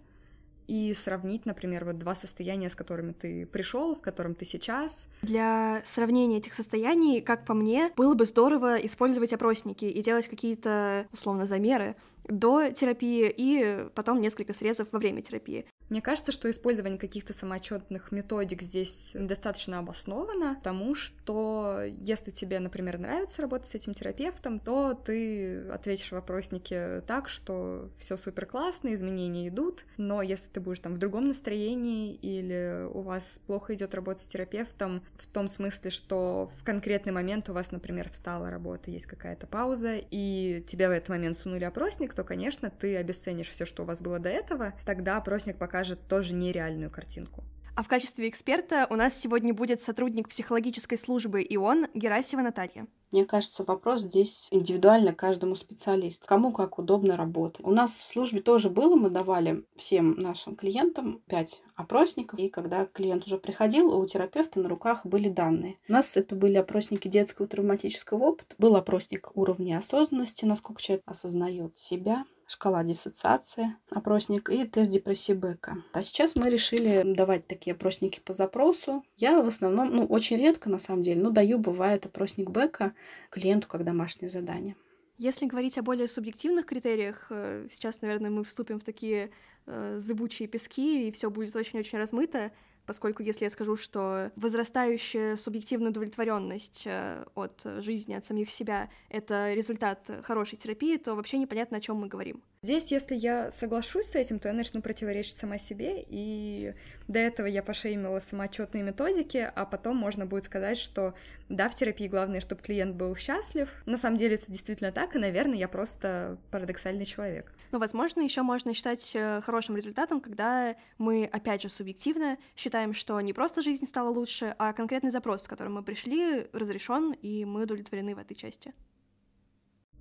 и 0.67 0.93
сравнить, 0.95 1.47
например, 1.47 1.85
вот 1.85 1.99
два 1.99 2.15
состояния, 2.15 2.69
с 2.69 2.75
которыми 2.75 3.13
ты 3.13 3.47
пришел, 3.47 3.95
в 3.95 4.01
котором 4.01 4.35
ты 4.35 4.45
сейчас. 4.45 5.09
Для 5.23 5.83
сравнения 5.85 6.39
этих 6.39 6.55
состояний, 6.55 7.21
как 7.21 7.45
по 7.45 7.55
мне, 7.55 7.93
было 7.97 8.15
бы 8.15 8.25
здорово 8.25 8.77
использовать 8.77 9.33
опросники 9.33 9.85
и 9.85 10.03
делать 10.03 10.29
какие-то, 10.29 11.07
условно, 11.13 11.47
замеры 11.47 11.97
до 12.25 12.71
терапии 12.71 13.33
и 13.35 13.87
потом 13.95 14.21
несколько 14.21 14.53
срезов 14.53 14.89
во 14.93 14.99
время 14.99 15.23
терапии. 15.23 15.67
Мне 15.89 16.03
кажется, 16.03 16.33
что 16.33 16.51
использование 16.51 16.99
каких-то 16.99 17.33
самоотчетных 17.33 18.11
методик 18.11 18.63
здесь 18.63 19.13
достаточно 19.15 19.79
обосновано, 19.79 20.57
потому 20.57 20.95
что 20.95 21.81
если 22.01 22.31
тебе, 22.31 22.59
например, 22.59 22.99
нравится 22.99 23.43
работать 23.43 23.69
с 23.69 23.75
этим 23.75 23.95
терапевтом, 23.95 24.59
то 24.59 24.95
ты 24.95 25.69
ответишь 25.69 26.11
вопроснике 26.11 27.03
так, 27.07 27.29
что 27.29 27.91
все 27.99 28.17
супер 28.17 28.47
классно, 28.47 28.95
изменения 28.95 29.49
идут, 29.49 29.87
но 29.97 30.23
если 30.23 30.51
ты 30.51 30.61
будешь 30.61 30.81
там 30.81 30.95
в 30.95 30.99
другом 30.99 31.29
настроении 31.29 32.15
или 32.15 32.87
у 32.93 33.03
вас 33.03 33.41
плохо 33.47 33.75
идет 33.75 33.95
работа 33.95 34.23
с 34.23 34.29
терапевтом, 34.29 35.05
в 35.19 35.27
том 35.27 35.47
смысле, 35.47 35.91
что 35.91 36.51
в 36.59 36.65
конкретный 36.65 37.13
момент 37.13 37.49
у 37.49 37.53
вас, 37.53 37.71
например, 37.71 38.11
встала 38.11 38.51
работа, 38.51 38.91
есть 38.91 39.07
какая-то 39.07 39.47
пауза, 39.47 39.95
и 40.11 40.65
тебе 40.67 40.89
в 40.89 40.93
этот 40.93 41.11
момент 41.11 41.37
сунули 41.37 41.65
опросник, 41.65 42.13
то, 42.15 42.25
конечно, 42.25 42.71
ты 42.71 42.97
обесценишь 42.97 43.51
все, 43.51 43.65
что 43.65 43.85
у 43.85 43.87
вас 43.87 44.01
было 44.01 44.19
до 44.19 44.29
этого, 44.29 44.75
тогда 44.85 45.17
опросник 45.17 45.59
покажет 45.77 46.09
тоже 46.09 46.33
нереальную 46.33 46.91
картинку. 46.91 47.45
А 47.75 47.83
в 47.83 47.89
качестве 47.89 48.31
эксперта 48.31 48.87
у 48.89 48.97
нас 48.97 49.15
сегодня 49.15 49.53
будет 49.53 49.83
сотрудник 49.83 50.31
психологической 50.31 50.97
службы 50.97 51.43
ИОН 51.43 51.89
Герасева 51.93 52.41
Наталья. 52.41 52.87
Мне 53.13 53.27
кажется, 53.27 53.63
вопрос 53.63 54.01
здесь 54.01 54.49
индивидуально 54.51 55.13
каждому 55.13 55.55
специалисту, 55.55 56.27
кому 56.27 56.53
как 56.53 56.79
удобно 56.79 57.19
работать. 57.19 57.67
У 57.67 57.73
нас 57.73 57.93
в 57.93 58.09
службе 58.09 58.41
тоже 58.41 58.71
было, 58.71 58.97
мы 58.97 59.11
давали 59.11 59.67
всем 59.77 60.13
нашим 60.13 60.57
клиентам 60.57 61.21
пять 61.27 61.61
опросников, 61.75 62.39
и 62.39 62.49
когда 62.49 62.87
клиент 62.87 63.27
уже 63.27 63.37
приходил, 63.37 63.95
у 63.95 64.07
терапевта 64.07 64.61
на 64.61 64.71
руках 64.71 65.05
были 65.05 65.29
данные. 65.29 65.77
У 65.91 65.93
нас 65.93 66.17
это 66.17 66.35
были 66.35 66.57
опросники 66.57 67.09
детского 67.09 67.47
травматического 67.47 68.25
опыта, 68.25 68.55
был 68.57 68.77
опросник 68.77 69.31
уровня 69.37 69.77
осознанности, 69.77 70.47
насколько 70.47 70.81
человек 70.81 71.03
осознает 71.05 71.79
себя, 71.79 72.25
шкала 72.47 72.85
диссоциации, 72.85 73.77
опросник 73.91 74.51
и 74.51 74.65
тест 74.65 74.91
депрессии 74.91 75.33
Бека. 75.33 75.79
А 75.93 76.03
сейчас 76.03 76.37
мы 76.37 76.49
решили 76.49 77.03
давать 77.05 77.47
такие 77.47 77.75
опросники 77.75 78.21
по 78.21 78.33
запросу. 78.33 79.05
Я 79.17 79.43
в 79.43 79.47
основном, 79.47 79.91
ну, 79.91 80.05
очень 80.07 80.37
редко 80.37 80.71
на 80.71 80.79
самом 80.79 81.03
деле, 81.03 81.23
но 81.23 81.31
даю, 81.31 81.59
бывает, 81.59 82.07
опросник 82.07 82.51
Бека 82.51 82.95
клиенту 83.31 83.69
как 83.69 83.85
домашнее 83.85 84.29
задание. 84.29 84.77
Если 85.19 85.47
говорить 85.47 85.79
о 85.79 85.83
более 85.83 86.09
субъективных 86.09 86.67
критериях, 86.67 87.29
э, 87.31 87.69
сейчас, 87.73 88.03
наверное, 88.03 88.31
мы 88.31 88.45
вступим 88.45 88.79
в 88.79 88.85
такие 88.85 89.31
э, 89.67 89.97
зыбучие 89.99 90.47
пески, 90.47 91.09
и 91.09 91.11
все 91.11 91.31
будет 91.31 91.57
очень-очень 91.57 91.99
размыто 91.99 92.53
поскольку 92.87 93.23
если 93.23 93.45
я 93.45 93.51
скажу, 93.51 93.77
что 93.77 94.31
возрастающая 94.37 95.37
субъективная 95.37 95.91
удовлетворенность 95.91 96.85
э, 96.87 97.25
от 97.35 97.63
жизни, 97.79 98.15
от 98.15 98.25
самих 98.25 98.51
себя— 98.51 98.89
это 99.11 99.53
результат 99.55 100.11
хорошей 100.23 100.57
терапии, 100.57 100.97
то 100.97 101.15
вообще 101.15 101.39
непонятно, 101.39 101.79
о 101.79 101.81
чем 101.81 101.97
мы 101.97 102.09
говорим. 102.09 102.43
Здесь, 102.63 102.91
если 102.91 103.15
я 103.15 103.53
соглашусь 103.53 104.07
с 104.07 104.15
этим, 104.17 104.41
то 104.41 104.49
я 104.49 104.55
начну 104.55 104.83
противоречить 104.83 105.37
сама 105.37 105.57
себе, 105.57 106.05
и 106.09 106.75
до 107.07 107.21
этого 107.21 107.47
я 107.47 107.63
пошеймила 107.63 108.19
самоотчетные 108.19 108.83
методики, 108.83 109.49
а 109.55 109.67
потом 109.67 109.97
можно 109.97 110.27
будет 110.27 110.45
сказать, 110.45 110.79
что 110.79 111.15
да, 111.49 111.69
в 111.69 111.75
терапии 111.75 112.09
главное, 112.09 112.41
чтобы 112.41 112.63
клиент 112.63 112.97
был 112.97 113.15
счастлив. 113.15 113.69
На 113.87 113.99
самом 113.99 114.17
деле 114.17 114.35
это 114.35 114.51
действительно 114.51 114.91
так, 114.91 115.15
и, 115.15 115.19
наверное, 115.19 115.57
я 115.57 115.69
просто 115.69 116.39
парадоксальный 116.51 117.05
человек. 117.05 117.53
Но, 117.71 117.79
возможно, 117.79 118.21
еще 118.21 118.43
можно 118.43 118.75
считать 118.75 119.13
э, 119.15 119.41
хорошим 119.43 119.77
результатом, 119.77 120.21
когда 120.21 120.77
мы, 120.99 121.29
опять 121.33 121.63
же, 121.63 121.69
субъективно 121.69 122.39
считаем, 122.57 122.76
что 122.93 123.21
не 123.21 123.33
просто 123.33 123.63
жизнь 123.63 123.87
стала 123.87 124.09
лучше, 124.11 124.55
а 124.59 124.73
конкретный 124.73 125.11
запрос, 125.11 125.43
с 125.43 125.49
которым 125.49 125.75
мы 125.75 125.83
пришли, 125.83 126.49
разрешен, 126.53 127.13
и 127.13 127.45
мы 127.45 127.63
удовлетворены 127.63 128.15
в 128.15 128.19
этой 128.19 128.35
части. 128.35 128.75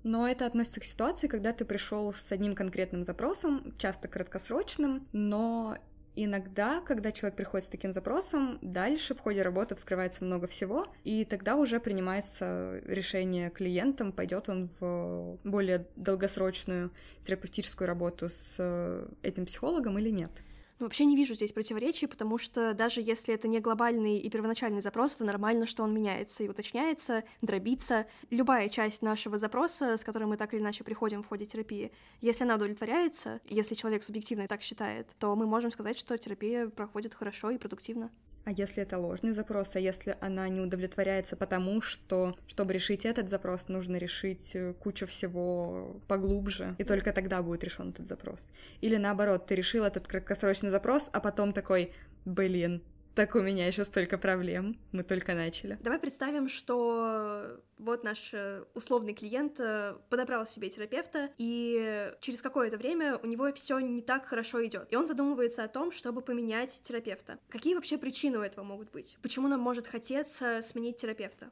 Но 0.02 0.28
это 0.28 0.46
относится 0.46 0.80
к 0.80 0.84
ситуации, 0.84 1.26
когда 1.26 1.52
ты 1.52 1.64
пришел 1.64 2.12
с 2.12 2.30
одним 2.30 2.54
конкретным 2.54 3.02
запросом, 3.02 3.74
часто 3.76 4.08
краткосрочным, 4.08 5.08
но 5.12 5.76
Иногда, 6.18 6.80
когда 6.80 7.12
человек 7.12 7.36
приходит 7.36 7.66
с 7.66 7.68
таким 7.68 7.92
запросом, 7.92 8.58
дальше 8.62 9.14
в 9.14 9.20
ходе 9.20 9.42
работы 9.42 9.74
вскрывается 9.74 10.24
много 10.24 10.46
всего, 10.46 10.86
и 11.04 11.26
тогда 11.26 11.56
уже 11.56 11.78
принимается 11.78 12.80
решение 12.86 13.50
клиентом, 13.50 14.12
пойдет 14.12 14.48
он 14.48 14.70
в 14.80 15.38
более 15.44 15.86
долгосрочную 15.94 16.90
терапевтическую 17.26 17.86
работу 17.86 18.30
с 18.30 19.06
этим 19.22 19.44
психологом 19.44 19.98
или 19.98 20.08
нет. 20.08 20.30
Ну, 20.78 20.84
вообще 20.84 21.06
не 21.06 21.16
вижу 21.16 21.34
здесь 21.34 21.52
противоречий, 21.52 22.06
потому 22.06 22.36
что 22.36 22.74
даже 22.74 23.00
если 23.00 23.32
это 23.34 23.48
не 23.48 23.60
глобальный 23.60 24.18
и 24.18 24.28
первоначальный 24.28 24.82
запрос, 24.82 25.14
это 25.14 25.24
нормально, 25.24 25.64
что 25.64 25.82
он 25.82 25.94
меняется 25.94 26.44
и 26.44 26.48
уточняется, 26.48 27.24
дробится. 27.40 28.06
Любая 28.30 28.68
часть 28.68 29.00
нашего 29.00 29.38
запроса, 29.38 29.96
с 29.96 30.04
которой 30.04 30.24
мы 30.24 30.36
так 30.36 30.52
или 30.52 30.60
иначе 30.60 30.84
приходим 30.84 31.22
в 31.22 31.28
ходе 31.28 31.46
терапии, 31.46 31.92
если 32.20 32.44
она 32.44 32.56
удовлетворяется, 32.56 33.40
если 33.48 33.74
человек 33.74 34.04
субъективно 34.04 34.48
так 34.48 34.60
считает, 34.60 35.08
то 35.18 35.34
мы 35.34 35.46
можем 35.46 35.70
сказать, 35.70 35.98
что 35.98 36.18
терапия 36.18 36.68
проходит 36.68 37.14
хорошо 37.14 37.50
и 37.50 37.58
продуктивно. 37.58 38.10
А 38.46 38.52
если 38.52 38.84
это 38.84 38.96
ложный 38.96 39.32
запрос, 39.32 39.74
а 39.74 39.80
если 39.80 40.16
она 40.20 40.48
не 40.48 40.60
удовлетворяется 40.60 41.34
потому, 41.34 41.82
что, 41.82 42.38
чтобы 42.46 42.74
решить 42.74 43.04
этот 43.04 43.28
запрос, 43.28 43.66
нужно 43.66 43.96
решить 43.96 44.54
э, 44.54 44.72
кучу 44.74 45.04
всего 45.04 46.00
поглубже, 46.06 46.76
и 46.78 46.84
только 46.84 47.12
тогда 47.12 47.42
будет 47.42 47.64
решен 47.64 47.90
этот 47.90 48.06
запрос. 48.06 48.52
Или 48.82 48.98
наоборот, 48.98 49.48
ты 49.48 49.56
решил 49.56 49.82
этот 49.82 50.06
краткосрочный 50.06 50.70
запрос, 50.70 51.10
а 51.12 51.18
потом 51.18 51.52
такой, 51.52 51.92
блин, 52.24 52.84
так 53.16 53.34
у 53.34 53.40
меня 53.40 53.66
еще 53.66 53.82
столько 53.82 54.18
проблем. 54.18 54.78
Мы 54.92 55.02
только 55.02 55.34
начали. 55.34 55.78
Давай 55.80 55.98
представим, 55.98 56.50
что 56.50 57.62
вот 57.78 58.04
наш 58.04 58.34
э, 58.34 58.62
условный 58.74 59.14
клиент 59.14 59.58
э, 59.58 59.94
подобрал 60.10 60.46
себе 60.46 60.68
терапевта, 60.68 61.30
и 61.38 62.12
через 62.20 62.42
какое-то 62.42 62.76
время 62.76 63.16
у 63.16 63.26
него 63.26 63.50
все 63.54 63.78
не 63.78 64.02
так 64.02 64.26
хорошо 64.26 64.64
идет. 64.66 64.92
И 64.92 64.96
он 64.96 65.06
задумывается 65.06 65.64
о 65.64 65.68
том, 65.68 65.92
чтобы 65.92 66.20
поменять 66.20 66.78
терапевта. 66.82 67.38
Какие 67.48 67.74
вообще 67.74 67.96
причины 67.96 68.38
у 68.38 68.42
этого 68.42 68.64
могут 68.64 68.90
быть? 68.92 69.16
Почему 69.22 69.48
нам 69.48 69.60
может 69.60 69.86
хотеться 69.86 70.60
сменить 70.62 70.98
терапевта? 70.98 71.50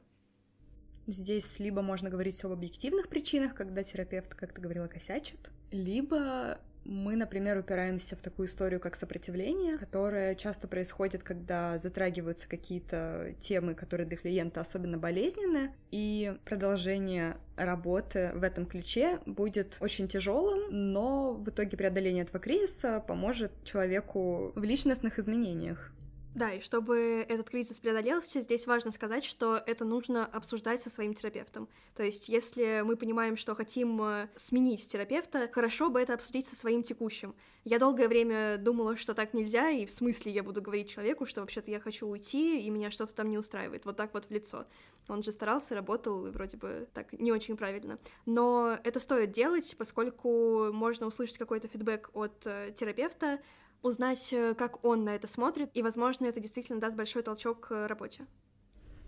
Здесь 1.07 1.57
либо 1.57 1.81
можно 1.81 2.11
говорить 2.11 2.43
об 2.43 2.51
объективных 2.51 3.07
причинах, 3.07 3.55
когда 3.55 3.83
терапевт, 3.83 4.35
как 4.35 4.53
ты 4.53 4.61
говорила, 4.61 4.87
косячит, 4.87 5.49
либо 5.71 6.59
мы, 6.85 7.15
например, 7.15 7.57
упираемся 7.57 8.15
в 8.15 8.21
такую 8.21 8.47
историю, 8.47 8.79
как 8.79 8.95
сопротивление, 8.95 9.77
которая 9.77 10.35
часто 10.35 10.67
происходит, 10.67 11.23
когда 11.23 11.77
затрагиваются 11.79 12.47
какие-то 12.47 13.33
темы, 13.39 13.73
которые 13.73 14.07
для 14.07 14.17
клиента 14.17 14.61
особенно 14.61 14.97
болезненны, 14.97 15.71
и 15.91 16.37
продолжение 16.45 17.37
работы 17.57 18.31
в 18.35 18.43
этом 18.43 18.65
ключе 18.65 19.19
будет 19.25 19.77
очень 19.79 20.07
тяжелым, 20.07 20.93
но 20.93 21.33
в 21.33 21.49
итоге 21.49 21.75
преодоление 21.75 22.23
этого 22.23 22.39
кризиса 22.39 23.03
поможет 23.05 23.51
человеку 23.63 24.51
в 24.55 24.63
личностных 24.63 25.17
изменениях. 25.17 25.91
Да, 26.35 26.51
и 26.51 26.59
чтобы 26.59 27.25
этот 27.29 27.49
кризис 27.49 27.79
преодолелся, 27.79 28.41
здесь 28.41 28.67
важно 28.67 28.91
сказать, 28.91 29.23
что 29.23 29.55
это 29.65 29.85
нужно 29.85 30.25
обсуждать 30.25 30.81
со 30.81 30.89
своим 30.89 31.13
терапевтом. 31.13 31.69
То 31.95 32.03
есть, 32.03 32.27
если 32.27 32.81
мы 32.83 32.97
понимаем, 32.97 33.37
что 33.37 33.55
хотим 33.55 34.01
э, 34.01 34.27
сменить 34.35 34.85
терапевта, 34.85 35.49
хорошо 35.49 35.89
бы 35.89 36.01
это 36.01 36.13
обсудить 36.13 36.45
со 36.45 36.57
своим 36.57 36.83
текущим. 36.83 37.33
Я 37.63 37.79
долгое 37.79 38.09
время 38.09 38.57
думала, 38.57 38.97
что 38.97 39.13
так 39.13 39.33
нельзя, 39.33 39.69
и 39.69 39.85
в 39.85 39.89
смысле 39.89 40.33
я 40.33 40.43
буду 40.43 40.61
говорить 40.61 40.89
человеку, 40.89 41.25
что 41.25 41.39
вообще-то 41.39 41.71
я 41.71 41.79
хочу 41.79 42.05
уйти, 42.05 42.59
и 42.59 42.69
меня 42.69 42.91
что-то 42.91 43.15
там 43.15 43.29
не 43.29 43.37
устраивает, 43.37 43.85
вот 43.85 43.95
так 43.95 44.13
вот 44.13 44.25
в 44.25 44.31
лицо. 44.31 44.65
Он 45.07 45.23
же 45.23 45.31
старался, 45.31 45.73
работал, 45.73 46.27
и 46.27 46.31
вроде 46.31 46.57
бы 46.57 46.89
так 46.93 47.13
не 47.13 47.31
очень 47.31 47.55
правильно. 47.55 47.97
Но 48.25 48.77
это 48.83 48.99
стоит 48.99 49.31
делать, 49.31 49.73
поскольку 49.77 50.69
можно 50.73 51.07
услышать 51.07 51.37
какой-то 51.37 51.69
фидбэк 51.69 52.09
от 52.13 52.45
э, 52.45 52.73
терапевта, 52.75 53.39
узнать, 53.81 54.33
э, 54.33 54.53
как 54.55 54.83
он 54.85 55.03
на 55.03 55.15
это 55.15 55.27
смотрит, 55.27 55.69
и, 55.73 55.81
возможно, 55.81 56.25
это 56.25 56.39
действительно 56.39 56.79
даст 56.79 56.95
большой 56.95 57.23
толчок 57.23 57.67
к 57.67 57.87
работе. 57.87 58.25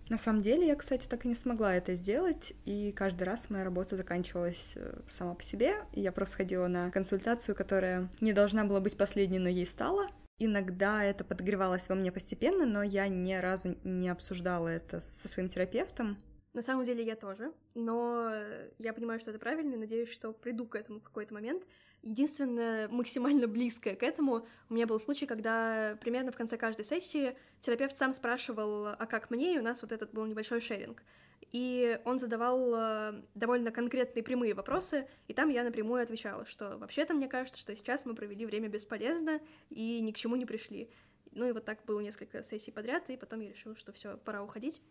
На 0.10 0.18
самом 0.18 0.42
деле, 0.42 0.66
я, 0.68 0.76
кстати, 0.76 1.06
так 1.08 1.26
и 1.26 1.28
не 1.28 1.36
смогла 1.36 1.76
это 1.76 1.94
сделать, 1.96 2.54
и 2.64 2.94
каждый 2.94 3.24
раз 3.24 3.50
моя 3.50 3.66
работа 3.66 3.98
заканчивалась 3.98 4.74
э, 4.78 5.02
сама 5.08 5.34
по 5.34 5.44
себе, 5.44 5.76
и 5.92 6.00
я 6.00 6.14
просто 6.14 6.38
ходила 6.38 6.68
на 6.68 6.92
консультацию, 6.92 7.56
которая 7.56 8.10
не 8.22 8.32
должна 8.32 8.64
была 8.64 8.80
быть 8.80 8.98
последней, 8.98 9.40
но 9.40 9.50
ей 9.50 9.66
стала. 9.66 10.08
Иногда 10.40 11.04
это 11.04 11.26
подогревалось 11.26 11.90
во 11.90 11.96
мне 11.96 12.12
постепенно, 12.12 12.66
но 12.66 12.84
я 12.84 13.08
ни 13.08 13.34
разу 13.34 13.76
не 13.84 14.08
обсуждала 14.08 14.68
это 14.68 15.02
со 15.02 15.28
своим 15.28 15.50
терапевтом. 15.50 16.18
На 16.54 16.62
самом 16.62 16.86
деле 16.86 17.04
я 17.04 17.16
тоже, 17.16 17.52
но 17.76 18.32
я 18.80 18.94
понимаю, 18.94 19.20
что 19.20 19.32
это 19.32 19.40
правильно, 19.40 19.74
и 19.74 19.78
надеюсь, 19.78 20.10
что 20.10 20.32
приду 20.32 20.66
к 20.66 20.76
этому 20.76 21.00
в 21.00 21.04
какой-то 21.04 21.34
момент. 21.34 21.64
Единственное, 22.04 22.88
максимально 22.89 23.48
близкое 23.48 23.96
к 23.96 24.04
этому, 24.04 24.46
у 24.70 24.74
меня 24.74 24.86
был 24.86 25.00
случай, 25.00 25.25
когда 25.25 25.98
примерно 26.00 26.32
в 26.32 26.36
конце 26.36 26.58
каждой 26.58 26.86
сессии 26.86 27.36
терапевт 27.62 27.98
сам 27.98 28.13
спрашивал, 28.13 28.88
а 28.88 29.06
как 29.06 29.30
мне, 29.30 29.56
и 29.56 29.60
у 29.60 29.63
нас 29.63 29.82
вот 29.82 29.92
этот 29.92 30.13
был 30.13 30.25
небольшой 30.25 30.62
шеринг. 30.62 31.04
И 31.51 32.00
он 32.04 32.20
задавал 32.20 32.74
э, 32.75 33.22
довольно 33.36 33.72
конкретные 33.72 34.22
прямые 34.22 34.54
вопросы, 34.54 35.08
и 35.27 35.34
там 35.34 35.50
я 35.50 35.63
напрямую 35.63 36.04
отвечала, 36.04 36.46
что 36.46 36.77
вообще-то 36.77 37.13
мне 37.13 37.27
кажется, 37.27 37.60
что 37.60 37.75
сейчас 37.75 38.06
мы 38.06 38.16
провели 38.16 38.46
время 38.46 38.68
бесполезно 38.68 39.39
и 39.70 40.01
ни 40.01 40.12
к 40.12 40.18
чему 40.18 40.36
не 40.36 40.46
пришли. 40.46 40.89
Ну 41.32 41.48
и 41.48 41.51
вот 41.51 41.66
так 41.66 41.84
было 41.86 42.00
несколько 42.01 42.44
сессий 42.44 42.72
подряд, 42.72 43.10
и 43.10 43.18
потом 43.18 43.39
я 43.39 43.50
решила, 43.50 43.75
что 43.75 43.94
все, 43.94 44.18
пора 44.18 44.44
уходить 44.44 44.82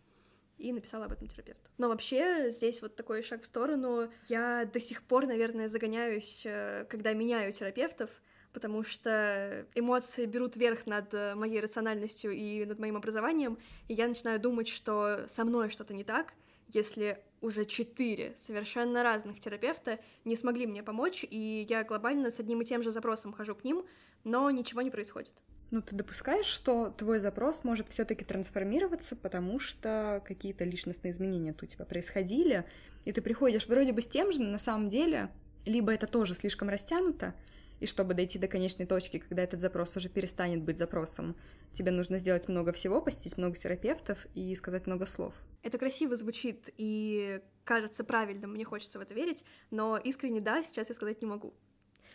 и 0.57 0.71
написала 0.71 1.05
об 1.05 1.11
этом 1.11 1.27
терапевту. 1.27 1.69
Но 1.77 1.87
вообще 1.87 2.49
здесь 2.49 2.81
вот 2.81 2.95
такой 2.95 3.21
шаг 3.23 3.43
в 3.43 3.45
сторону. 3.45 4.09
Я 4.27 4.65
до 4.65 4.79
сих 4.79 5.03
пор, 5.03 5.27
наверное, 5.27 5.67
загоняюсь, 5.67 6.43
э, 6.45 6.85
когда 6.89 7.13
меняю 7.13 7.51
терапевтов, 7.51 8.09
потому 8.53 8.83
что 8.83 9.65
эмоции 9.75 10.25
берут 10.25 10.55
верх 10.55 10.87
над 10.87 11.13
э, 11.13 11.35
моей 11.35 11.59
рациональностью 11.59 12.31
и 12.31 12.65
над 12.65 12.79
моим 12.79 12.97
образованием, 12.97 13.57
и 13.87 13.93
я 13.93 14.07
начинаю 14.07 14.39
думать, 14.39 14.67
что 14.67 15.25
со 15.27 15.45
мной 15.45 15.69
что-то 15.69 15.93
не 15.93 16.03
так, 16.03 16.33
если 16.69 17.23
уже 17.39 17.65
четыре 17.65 18.33
совершенно 18.35 19.03
разных 19.03 19.39
терапевта 19.39 19.99
не 20.25 20.35
смогли 20.35 20.65
мне 20.65 20.83
помочь, 20.83 21.23
и 21.29 21.65
я 21.69 21.83
глобально 21.83 22.31
с 22.31 22.39
одним 22.39 22.61
и 22.61 22.65
тем 22.65 22.83
же 22.83 22.91
запросом 22.91 23.31
хожу 23.31 23.55
к 23.55 23.63
ним, 23.63 23.85
но 24.23 24.49
ничего 24.49 24.81
не 24.81 24.89
происходит. 24.89 25.33
Ну, 25.69 25.81
ты 25.81 25.95
допускаешь, 25.95 26.45
что 26.45 26.89
твой 26.89 27.19
запрос 27.19 27.63
может 27.63 27.89
все-таки 27.89 28.23
трансформироваться, 28.23 29.15
потому 29.17 29.59
что 29.59 30.23
какие-то 30.25 30.63
личностные 30.63 31.11
изменения 31.11 31.53
у 31.61 31.65
тебя 31.65 31.85
происходили, 31.85 32.65
и 33.03 33.11
ты 33.11 33.21
приходишь 33.21 33.67
вроде 33.67 33.91
бы 33.91 34.01
с 34.01 34.07
тем 34.07 34.31
же, 34.31 34.41
но 34.41 34.49
на 34.49 34.59
самом 34.59 34.87
деле 34.87 35.29
либо 35.65 35.93
это 35.93 36.07
тоже 36.07 36.35
слишком 36.35 36.69
растянуто, 36.69 37.33
и 37.79 37.85
чтобы 37.85 38.13
дойти 38.13 38.39
до 38.39 38.47
конечной 38.47 38.85
точки, 38.85 39.19
когда 39.19 39.43
этот 39.43 39.59
запрос 39.59 39.95
уже 39.97 40.09
перестанет 40.09 40.63
быть 40.63 40.77
запросом, 40.77 41.35
тебе 41.73 41.91
нужно 41.91 42.17
сделать 42.17 42.47
много 42.47 42.71
всего, 42.71 43.01
посетить 43.01 43.37
много 43.37 43.55
терапевтов 43.55 44.25
и 44.33 44.55
сказать 44.55 44.87
много 44.87 45.05
слов. 45.05 45.33
Это 45.63 45.77
красиво 45.77 46.15
звучит 46.15 46.69
и 46.77 47.41
кажется 47.65 48.03
правильным, 48.03 48.53
мне 48.53 48.63
хочется 48.63 48.99
в 48.99 49.01
это 49.01 49.13
верить, 49.13 49.43
но 49.69 49.97
искренне 49.97 50.39
да, 50.39 50.63
сейчас 50.63 50.89
я 50.89 50.95
сказать 50.95 51.21
не 51.21 51.27
могу. 51.27 51.53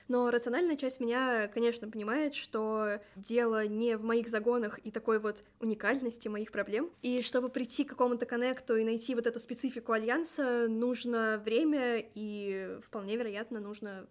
Но 0.09 0.31
рациональная 0.31 0.77
часть 0.77 1.01
меня, 1.01 1.49
конечно, 1.49 1.89
понимает, 1.89 2.35
что 2.35 3.01
дело 3.17 3.67
не 3.67 3.97
в 3.97 4.05
моих 4.05 4.29
загонах 4.29 4.79
и 4.85 4.91
такой 4.91 5.19
вот 5.19 5.43
уникальности 5.61 6.29
моих 6.29 6.53
проблем. 6.53 6.91
И 7.03 7.23
чтобы 7.23 7.49
прийти 7.49 7.85
к 7.85 7.91
какому-то 7.91 8.27
коннекту 8.27 8.77
и 8.77 8.85
найти 8.85 9.15
вот 9.15 9.27
эту 9.27 9.41
специфику 9.41 9.93
альянса, 9.93 10.67
нужно 10.69 11.41
время 11.45 12.05
и 12.15 12.79
вполне 12.83 13.17
вероятно 13.17 13.61
нужно 13.61 14.07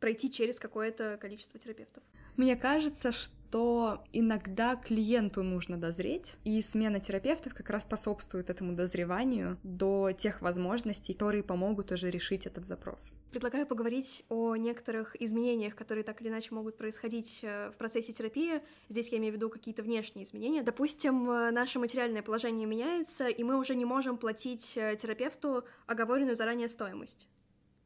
пройти 0.00 0.30
через 0.30 0.58
какое-то 0.58 1.18
количество 1.20 1.60
терапевтов. 1.60 2.02
Мне 2.36 2.56
кажется, 2.56 3.12
что 3.12 4.02
иногда 4.12 4.76
клиенту 4.76 5.42
нужно 5.42 5.76
дозреть, 5.76 6.36
и 6.44 6.62
смена 6.62 7.00
терапевтов 7.00 7.52
как 7.52 7.68
раз 7.68 7.82
способствует 7.82 8.48
этому 8.48 8.74
дозреванию 8.74 9.58
до 9.62 10.12
тех 10.12 10.40
возможностей, 10.40 11.12
которые 11.12 11.42
помогут 11.42 11.92
уже 11.92 12.10
решить 12.10 12.46
этот 12.46 12.66
запрос. 12.66 13.12
Предлагаю 13.30 13.66
поговорить 13.66 14.24
о 14.28 14.56
некоторых 14.56 15.20
изменениях, 15.20 15.74
которые 15.74 16.04
так 16.04 16.22
или 16.22 16.28
иначе 16.28 16.54
могут 16.54 16.78
происходить 16.78 17.40
э, 17.42 17.70
в 17.70 17.76
процессе 17.76 18.12
терапии. 18.12 18.62
Здесь 18.88 19.08
я 19.08 19.18
имею 19.18 19.34
в 19.34 19.36
виду 19.36 19.50
какие-то 19.50 19.82
внешние 19.82 20.24
изменения. 20.24 20.62
Допустим, 20.62 21.28
э, 21.28 21.50
наше 21.50 21.78
материальное 21.78 22.22
положение 22.22 22.66
меняется, 22.66 23.28
и 23.28 23.42
мы 23.42 23.58
уже 23.58 23.74
не 23.74 23.84
можем 23.84 24.16
платить 24.16 24.76
э, 24.76 24.96
терапевту 24.96 25.64
оговоренную 25.86 26.36
заранее 26.36 26.68
стоимость. 26.68 27.28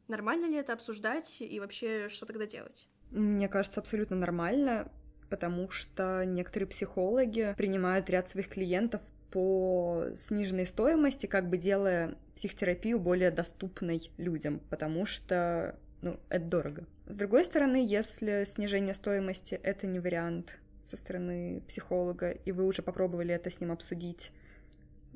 Нормально 0.09 0.47
ли 0.47 0.57
это 0.57 0.73
обсуждать 0.73 1.41
и 1.41 1.61
вообще 1.61 2.09
что 2.09 2.27
тогда 2.27 2.47
делать? 2.47 2.89
Мне 3.11 3.49
кажется, 3.49 3.81
абсолютно 3.81 4.17
нормально, 4.17 4.91
потому 5.31 5.71
что 5.71 6.25
некоторые 6.25 6.69
психологи 6.69 7.55
принимают 7.57 8.11
ряд 8.11 8.29
своих 8.29 8.49
клиентов 8.49 9.03
по 9.31 10.07
сниженной 10.15 10.67
стоимости, 10.67 11.27
как 11.27 11.49
бы 11.49 11.57
делая 11.57 12.17
психотерапию 12.35 13.01
более 13.01 13.31
доступной 13.31 14.11
людям, 14.17 14.61
потому 14.71 15.07
что 15.07 15.79
ну, 16.03 16.21
это 16.29 16.45
дорого. 16.45 16.85
С 17.07 17.17
другой 17.17 17.45
стороны, 17.45 17.85
если 17.85 18.45
снижение 18.45 18.95
стоимости— 18.95 19.55
это 19.63 19.87
не 19.87 19.99
вариант 19.99 20.59
со 20.85 20.97
стороны 20.97 21.63
психолога, 21.67 22.31
и 22.31 22.53
вы 22.53 22.67
уже 22.67 22.83
попробовали 22.83 23.35
это 23.35 23.51
с 23.51 23.61
ним 23.61 23.73
обсудить, 23.73 24.31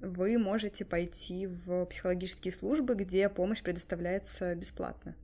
вы 0.03 0.39
можете 0.39 0.85
пойти 0.85 1.47
в 1.47 1.87
психологические 1.87 2.53
службы, 2.53 2.95
где 2.95 3.29
помощь 3.29 3.63
предоставляется 3.63 4.55
бесплатно. 4.55 5.15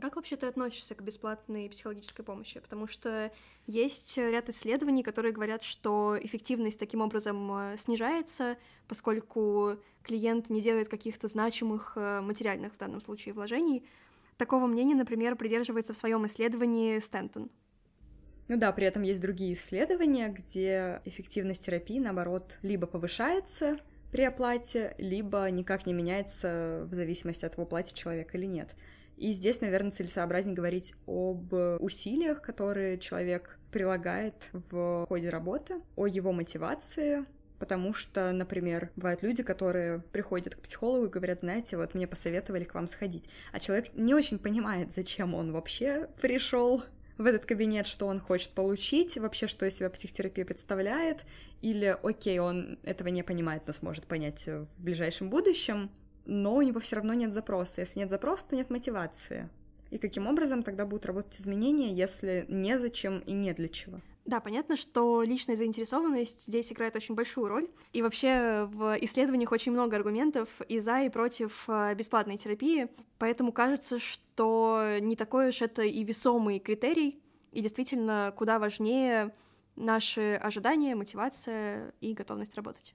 Как 0.00 0.16
вообще 0.16 0.36
ты 0.36 0.46
относишься 0.46 0.96
к 0.96 1.02
бесплатной 1.02 1.70
психологической 1.70 2.24
помощи? 2.24 2.58
Потому 2.58 2.88
что 2.88 3.30
есть 3.66 4.16
ряд 4.18 4.48
исследований, 4.48 5.04
которые 5.04 5.32
говорят, 5.32 5.62
что 5.62 6.18
эффективность 6.20 6.80
таким 6.80 7.00
образом 7.00 7.50
э, 7.56 7.76
снижается, 7.78 8.56
поскольку 8.88 9.78
клиент 10.02 10.50
не 10.50 10.60
делает 10.60 10.88
каких-то 10.88 11.28
значимых 11.28 11.92
э, 11.94 12.20
материальных 12.20 12.74
в 12.74 12.76
данном 12.76 13.00
случае 13.00 13.34
вложений. 13.34 13.86
Такого 14.36 14.66
мнения, 14.66 14.96
например, 14.96 15.36
придерживается 15.36 15.92
в 15.92 15.96
своем 15.96 16.26
исследовании 16.26 16.98
Стентон. 16.98 17.50
Ну 18.48 18.58
да, 18.58 18.72
при 18.72 18.86
этом 18.86 19.04
есть 19.04 19.22
другие 19.22 19.54
исследования, 19.54 20.28
где 20.28 21.00
эффективность 21.04 21.64
терапии, 21.64 22.00
наоборот, 22.00 22.58
либо 22.62 22.86
повышается 22.86 23.78
при 24.14 24.22
оплате, 24.22 24.94
либо 24.98 25.44
никак 25.50 25.86
не 25.86 25.92
меняется 25.92 26.86
в 26.88 26.94
зависимости 26.94 27.44
от 27.44 27.56
того, 27.56 27.66
платит 27.66 27.94
человек 27.94 28.32
или 28.36 28.46
нет. 28.46 28.76
И 29.16 29.32
здесь, 29.32 29.60
наверное, 29.60 29.90
целесообразнее 29.90 30.54
говорить 30.54 30.94
об 31.08 31.52
усилиях, 31.80 32.40
которые 32.40 32.98
человек 32.98 33.58
прилагает 33.72 34.50
в 34.52 35.06
ходе 35.08 35.30
работы, 35.30 35.80
о 35.96 36.06
его 36.06 36.30
мотивации, 36.30 37.24
потому 37.58 37.92
что, 37.92 38.30
например, 38.30 38.92
бывают 38.94 39.24
люди, 39.24 39.42
которые 39.42 39.98
приходят 40.12 40.54
к 40.54 40.60
психологу 40.60 41.06
и 41.06 41.10
говорят, 41.10 41.40
знаете, 41.40 41.76
вот 41.76 41.94
мне 41.94 42.06
посоветовали 42.06 42.62
к 42.62 42.74
вам 42.74 42.86
сходить, 42.86 43.24
а 43.52 43.58
человек 43.58 43.94
не 43.94 44.14
очень 44.14 44.38
понимает, 44.38 44.92
зачем 44.92 45.34
он 45.34 45.50
вообще 45.50 46.08
пришел 46.22 46.84
в 47.18 47.26
этот 47.26 47.46
кабинет, 47.46 47.86
что 47.86 48.06
он 48.06 48.18
хочет 48.18 48.50
получить, 48.50 49.16
вообще, 49.16 49.46
что 49.46 49.66
из 49.66 49.76
себя 49.76 49.90
психотерапия 49.90 50.44
представляет, 50.44 51.24
или, 51.62 51.96
окей, 52.02 52.38
он 52.38 52.78
этого 52.82 53.08
не 53.08 53.22
понимает, 53.22 53.62
но 53.66 53.72
сможет 53.72 54.06
понять 54.06 54.46
в 54.46 54.66
ближайшем 54.78 55.30
будущем, 55.30 55.90
но 56.26 56.54
у 56.56 56.62
него 56.62 56.80
все 56.80 56.96
равно 56.96 57.14
нет 57.14 57.32
запроса. 57.32 57.82
Если 57.82 58.00
нет 58.00 58.10
запроса, 58.10 58.48
то 58.48 58.56
нет 58.56 58.70
мотивации. 58.70 59.48
И 59.90 59.98
каким 59.98 60.26
образом 60.26 60.62
тогда 60.62 60.86
будут 60.86 61.06
работать 61.06 61.40
изменения, 61.40 61.92
если 61.92 62.46
незачем 62.48 63.20
и 63.20 63.32
не 63.32 63.52
для 63.52 63.68
чего? 63.68 64.00
Да, 64.24 64.40
понятно, 64.40 64.76
что 64.76 65.22
личная 65.22 65.54
заинтересованность 65.54 66.46
здесь 66.46 66.72
играет 66.72 66.96
очень 66.96 67.14
большую 67.14 67.48
роль. 67.48 67.68
И 67.92 68.00
вообще 68.00 68.66
в 68.72 68.96
исследованиях 69.02 69.52
очень 69.52 69.72
много 69.72 69.96
аргументов 69.96 70.48
и 70.68 70.78
за, 70.78 71.02
и 71.02 71.10
против 71.10 71.64
э, 71.68 71.94
бесплатной 71.94 72.38
терапии. 72.38 72.88
Поэтому 73.18 73.52
кажется, 73.52 73.98
что 73.98 74.82
не 75.00 75.14
такой 75.14 75.50
уж 75.50 75.60
это 75.60 75.82
и 75.82 76.02
весомый 76.04 76.58
критерий. 76.58 77.20
И 77.52 77.60
действительно, 77.60 78.32
куда 78.36 78.58
важнее 78.58 79.34
наши 79.76 80.34
ожидания, 80.42 80.94
мотивация 80.94 81.92
и 82.00 82.14
готовность 82.14 82.54
работать. 82.54 82.94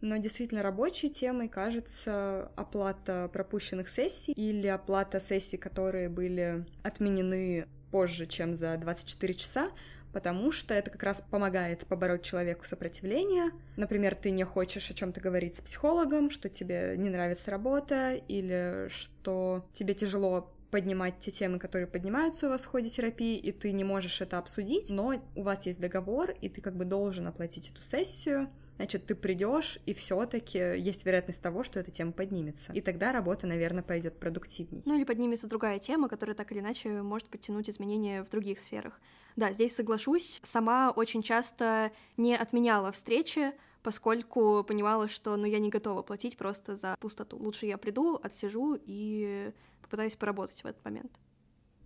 Но 0.00 0.16
действительно 0.16 0.62
рабочей 0.62 1.08
темой 1.08 1.48
кажется 1.48 2.52
оплата 2.56 3.30
пропущенных 3.32 3.88
сессий 3.88 4.32
или 4.32 4.66
оплата 4.66 5.20
сессий, 5.20 5.56
которые 5.56 6.08
были 6.08 6.66
отменены 6.82 7.68
позже, 7.90 8.26
чем 8.26 8.54
за 8.54 8.76
24 8.76 9.34
часа, 9.34 9.70
потому 10.14 10.52
что 10.52 10.72
это 10.72 10.90
как 10.90 11.02
раз 11.02 11.22
помогает 11.28 11.86
побороть 11.86 12.22
человеку 12.22 12.64
сопротивление. 12.64 13.50
Например, 13.76 14.14
ты 14.14 14.30
не 14.30 14.44
хочешь 14.44 14.88
о 14.90 14.94
чем-то 14.94 15.20
говорить 15.20 15.56
с 15.56 15.60
психологом, 15.60 16.30
что 16.30 16.48
тебе 16.48 16.94
не 16.96 17.10
нравится 17.10 17.50
работа, 17.50 18.14
или 18.14 18.88
что 18.88 19.66
тебе 19.72 19.92
тяжело 19.92 20.54
поднимать 20.70 21.18
те 21.18 21.30
темы, 21.30 21.58
которые 21.58 21.86
поднимаются 21.86 22.46
у 22.46 22.50
вас 22.50 22.64
в 22.64 22.68
ходе 22.68 22.88
терапии, 22.88 23.36
и 23.36 23.52
ты 23.52 23.72
не 23.72 23.84
можешь 23.84 24.20
это 24.20 24.38
обсудить, 24.38 24.90
но 24.90 25.14
у 25.34 25.42
вас 25.42 25.66
есть 25.66 25.80
договор, 25.80 26.30
и 26.40 26.48
ты 26.48 26.60
как 26.60 26.76
бы 26.76 26.84
должен 26.84 27.26
оплатить 27.26 27.70
эту 27.70 27.82
сессию, 27.82 28.48
значит, 28.76 29.06
ты 29.06 29.14
придешь, 29.14 29.78
и 29.86 29.94
все-таки 29.94 30.58
есть 30.58 31.06
вероятность 31.06 31.42
того, 31.42 31.62
что 31.62 31.78
эта 31.78 31.90
тема 31.90 32.12
поднимется. 32.12 32.72
И 32.72 32.80
тогда 32.80 33.12
работа, 33.12 33.46
наверное, 33.46 33.82
пойдет 33.82 34.18
продуктивней. 34.18 34.82
Ну 34.84 34.96
или 34.96 35.04
поднимется 35.04 35.46
другая 35.46 35.78
тема, 35.78 36.08
которая 36.08 36.34
так 36.34 36.50
или 36.52 36.60
иначе 36.60 37.02
может 37.02 37.28
подтянуть 37.28 37.70
изменения 37.70 38.22
в 38.22 38.30
других 38.30 38.58
сферах. 38.58 39.00
Да, 39.36 39.52
здесь 39.52 39.74
соглашусь. 39.74 40.40
Сама 40.42 40.90
очень 40.90 41.22
часто 41.22 41.92
не 42.16 42.36
отменяла 42.36 42.92
встречи, 42.92 43.52
поскольку 43.82 44.64
понимала, 44.64 45.08
что 45.08 45.36
ну, 45.36 45.44
я 45.44 45.58
не 45.58 45.70
готова 45.70 46.02
платить 46.02 46.36
просто 46.36 46.76
за 46.76 46.96
пустоту. 47.00 47.36
Лучше 47.36 47.66
я 47.66 47.76
приду, 47.76 48.18
отсижу 48.22 48.78
и 48.84 49.52
попытаюсь 49.82 50.16
поработать 50.16 50.62
в 50.62 50.66
этот 50.66 50.84
момент. 50.84 51.12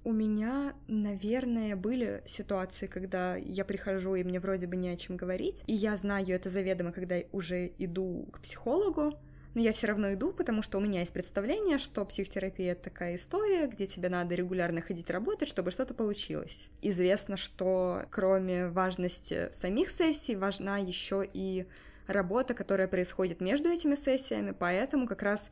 У 0.05 0.13
меня, 0.13 0.75
наверное, 0.87 1.75
были 1.75 2.23
ситуации, 2.25 2.87
когда 2.87 3.37
я 3.37 3.65
прихожу, 3.65 4.15
и 4.15 4.25
мне 4.25 4.41
вроде 4.41 4.67
бы 4.67 4.77
не 4.77 4.89
о 4.89 4.97
чем 4.97 5.17
говорить, 5.17 5.63
и 5.67 5.75
я 5.75 5.97
знаю 5.97 6.29
это 6.29 6.49
заведомо, 6.49 6.93
когда 6.93 7.17
уже 7.33 7.73
иду 7.79 8.29
к 8.33 8.41
психологу, 8.41 9.19
но 9.55 9.61
я 9.61 9.73
все 9.73 9.87
равно 9.87 10.13
иду, 10.15 10.33
потому 10.33 10.63
что 10.63 10.79
у 10.79 10.81
меня 10.81 11.01
есть 11.01 11.13
представление, 11.13 11.79
что 11.79 12.05
психотерапия 12.05 12.73
это 12.73 12.85
такая 12.85 13.17
история, 13.17 13.67
где 13.67 13.87
тебе 13.87 14.09
надо 14.09 14.35
регулярно 14.35 14.83
ходить 14.83 15.11
работать, 15.11 15.49
чтобы 15.49 15.71
что-то 15.71 15.95
получилось. 15.95 16.71
Известно, 16.83 17.37
что 17.37 18.05
кроме 18.11 18.69
важности 18.69 19.49
самих 19.53 19.91
сессий, 19.91 20.37
важна 20.37 20.79
еще 20.79 21.29
и 21.33 21.67
работа, 22.07 22.55
которая 22.55 22.89
происходит 22.89 23.41
между 23.41 23.69
этими 23.69 23.95
сессиями, 23.95 24.55
поэтому 24.59 25.07
как 25.07 25.23
раз 25.23 25.51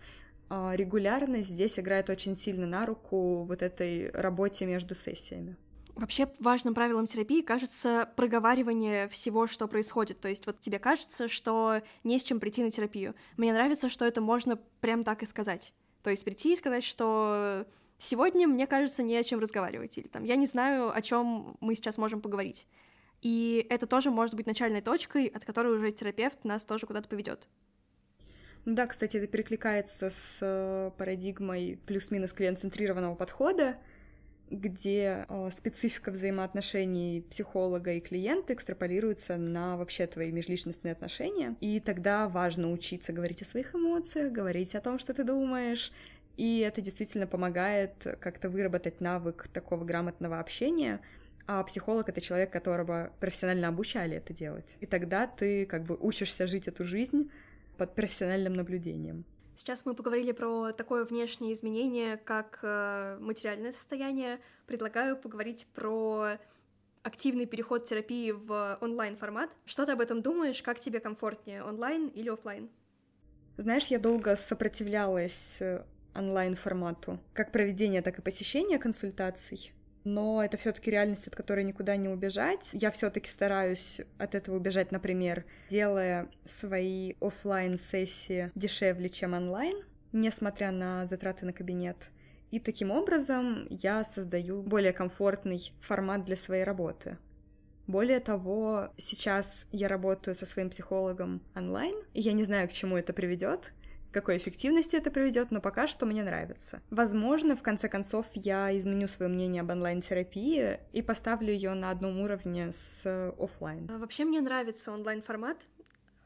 а, 0.49 0.75
регулярность 0.75 1.51
здесь 1.51 1.79
играет 1.79 2.09
очень 2.09 2.37
сильно 2.37 2.67
на 2.67 2.87
руку 2.87 3.45
вот 3.45 3.63
этой 3.63 4.11
работе 4.11 4.67
между 4.67 4.95
сессиями. 4.95 5.57
Вообще 5.97 6.31
важным 6.41 6.75
правилом 6.75 7.07
терапии 7.07 7.41
кажется 7.41 8.11
проговаривание 8.17 9.09
всего, 9.09 9.47
что 9.47 9.67
происходит. 9.67 10.21
То 10.21 10.29
есть 10.29 10.47
вот 10.47 10.61
тебе 10.61 10.79
кажется, 10.79 11.27
что 11.27 11.81
не 12.05 12.19
с 12.19 12.23
чем 12.23 12.39
прийти 12.39 12.63
на 12.63 12.71
терапию. 12.71 13.15
Мне 13.39 13.55
нравится, 13.55 13.89
что 13.89 14.05
это 14.05 14.21
можно 14.21 14.57
прям 14.81 15.05
так 15.05 15.23
и 15.23 15.27
сказать. 15.27 15.73
То 16.03 16.11
есть 16.11 16.23
прийти 16.23 16.53
и 16.53 16.57
сказать, 16.57 16.85
что 16.85 17.67
сегодня 17.99 18.47
мне 18.47 18.67
кажется 18.67 19.03
не 19.03 19.17
о 19.17 19.25
чем 19.25 19.41
разговаривать, 19.41 19.97
или 19.97 20.07
там 20.07 20.25
я 20.25 20.37
не 20.37 20.45
знаю, 20.45 20.95
о 20.95 21.01
чем 21.01 21.57
мы 21.61 21.75
сейчас 21.75 21.97
можем 21.97 22.21
поговорить. 22.21 22.67
И 23.23 23.67
это 23.71 23.87
тоже 23.87 24.11
может 24.11 24.35
быть 24.35 24.47
начальной 24.47 24.83
точкой, 24.83 25.27
от 25.27 25.47
которой 25.47 25.75
уже 25.75 25.91
терапевт 25.93 26.45
нас 26.45 26.67
тоже 26.67 26.87
куда-то 26.87 27.09
поведет. 27.09 27.49
Да, 28.67 28.87
кстати, 28.87 29.17
это 29.17 29.29
перекликается 29.29 30.11
с 30.11 30.41
э, 30.43 30.91
парадигмой 30.99 31.81
плюс-минус 31.87 32.33
клиент-центрированного 32.33 33.15
подхода, 33.15 33.79
где 34.51 35.27
э, 35.29 35.51
специфика 35.53 36.11
взаимоотношений 36.11 37.25
психолога 37.31 37.93
и 37.93 38.01
клиента 38.01 38.55
экстраполируется 38.55 39.37
на 39.37 39.77
вообще 39.77 40.07
твои 40.07 40.31
межличностные 40.31 40.93
отношения. 40.93 41.57
И 41.61 41.81
тогда 41.81 42.29
важно 42.29 42.71
учиться 42.71 43.13
говорить 43.13 43.43
о 43.43 43.45
своих 43.45 43.75
эмоциях, 43.75 44.33
говорить 44.33 44.75
о 44.75 44.81
том, 44.81 44.99
что 44.99 45.15
ты 45.15 45.25
думаешь. 45.25 45.93
И 46.37 46.61
это 46.61 46.81
действительно 46.81 47.27
помогает 47.27 48.07
как-то 48.21 48.51
выработать 48.51 49.01
навык 49.01 49.49
такого 49.49 49.85
грамотного 49.85 50.39
общения. 50.39 51.01
А 51.47 51.63
психолог— 51.63 52.09
это 52.09 52.21
человек, 52.21 52.51
которого 52.51 53.13
профессионально 53.21 53.69
обучали 53.69 54.17
это 54.17 54.35
делать. 54.35 54.77
И 54.81 54.87
тогда 54.87 55.27
ты 55.27 55.65
как 55.67 55.85
бы 55.85 55.97
учишься 55.99 56.47
жить 56.47 56.69
эту 56.69 56.85
жизнь 56.85 57.31
под 57.77 57.95
профессиональным 57.95 58.55
наблюдением. 58.55 59.25
Сейчас 59.57 59.87
мы 59.87 59.95
поговорили 59.95 60.33
про 60.33 60.73
такое 60.73 61.07
внешнее 61.07 61.55
изменение, 61.55 62.19
как 62.19 62.59
э, 62.63 63.17
материальное 63.21 63.73
состояние. 63.73 64.39
Предлагаю 64.67 65.17
поговорить 65.17 65.67
про 65.75 66.33
активный 67.03 67.47
переход 67.47 67.87
терапии 67.87 68.33
в 68.33 68.77
онлайн-формат. 68.83 69.51
Что 69.65 69.87
ты 69.87 69.93
об 69.93 70.03
этом 70.03 70.21
думаешь? 70.21 70.63
Как 70.63 70.79
тебе 70.79 71.01
комфортнее, 71.01 71.63
онлайн 71.63 72.09
или 72.09 72.29
офлайн? 72.29 72.69
Знаешь, 73.57 73.87
я 73.87 73.99
долго 73.99 74.37
сопротивлялась 74.37 75.63
э, 75.63 75.87
онлайн-формату, 76.15 77.19
как 77.33 77.51
проведение, 77.51 78.03
так 78.03 78.19
и 78.19 78.23
посещения 78.23 78.79
консультаций 78.79 79.73
но 80.07 80.43
это 80.43 80.57
все-таки 80.57 80.91
реальность, 80.91 81.27
от 81.27 81.35
которой 81.35 81.65
никуда 81.65 81.97
не 81.97 82.09
убежать. 82.09 82.71
Я 82.73 82.93
все-таки 82.93 83.29
стараюсь 83.29 84.01
от 84.19 84.37
этого 84.37 84.55
убежать, 84.57 84.93
например, 84.93 85.45
делая 85.69 86.29
свои 86.45 87.15
офлайн 87.21 87.77
сессии 87.77 88.53
дешевле, 88.55 89.09
чем 89.09 89.35
онлайн, 89.35 89.77
несмотря 90.13 90.71
на 90.71 91.07
затраты 91.09 91.45
на 91.45 91.53
кабинет. 91.53 92.11
И 92.53 92.61
таким 92.61 92.93
образом 92.93 93.67
я 93.69 94.05
создаю 94.05 94.63
более 94.63 94.93
комфортный 94.93 95.73
формат 95.81 96.25
для 96.25 96.37
своей 96.37 96.63
работы. 96.63 97.19
Более 97.89 98.21
того, 98.21 98.91
сейчас 98.97 99.67
я 99.73 99.89
работаю 99.89 100.37
со 100.37 100.47
своим 100.47 100.71
психологом 100.71 101.43
онлайн, 101.57 101.97
и 102.15 102.21
я 102.21 102.33
не 102.33 102.45
знаю, 102.45 102.69
к 102.69 102.73
чему 102.73 102.97
это 102.97 103.13
приведет, 103.13 103.73
какой 104.13 104.37
эффективности 104.37 104.97
это 104.97 105.11
приведет, 105.11 105.51
но 105.51 105.61
пока 105.61 105.87
что 105.87 106.07
мне 106.07 106.23
нравится. 106.23 106.83
Возможно, 106.91 107.57
в 107.57 107.63
конце 107.63 107.89
концов, 107.89 108.27
я 108.35 108.77
изменю 108.77 109.09
свое 109.09 109.31
мнение 109.31 109.63
об 109.63 109.71
онлайн-терапии 109.71 110.79
и 110.93 111.03
поставлю 111.03 111.53
ее 111.53 111.75
на 111.75 111.91
одном 111.91 112.21
уровне 112.21 112.73
с 112.73 113.33
офлайн. 113.39 113.89
А, 113.91 113.99
вообще 113.99 114.25
мне 114.25 114.41
нравится 114.41 114.93
онлайн-формат, 114.93 115.67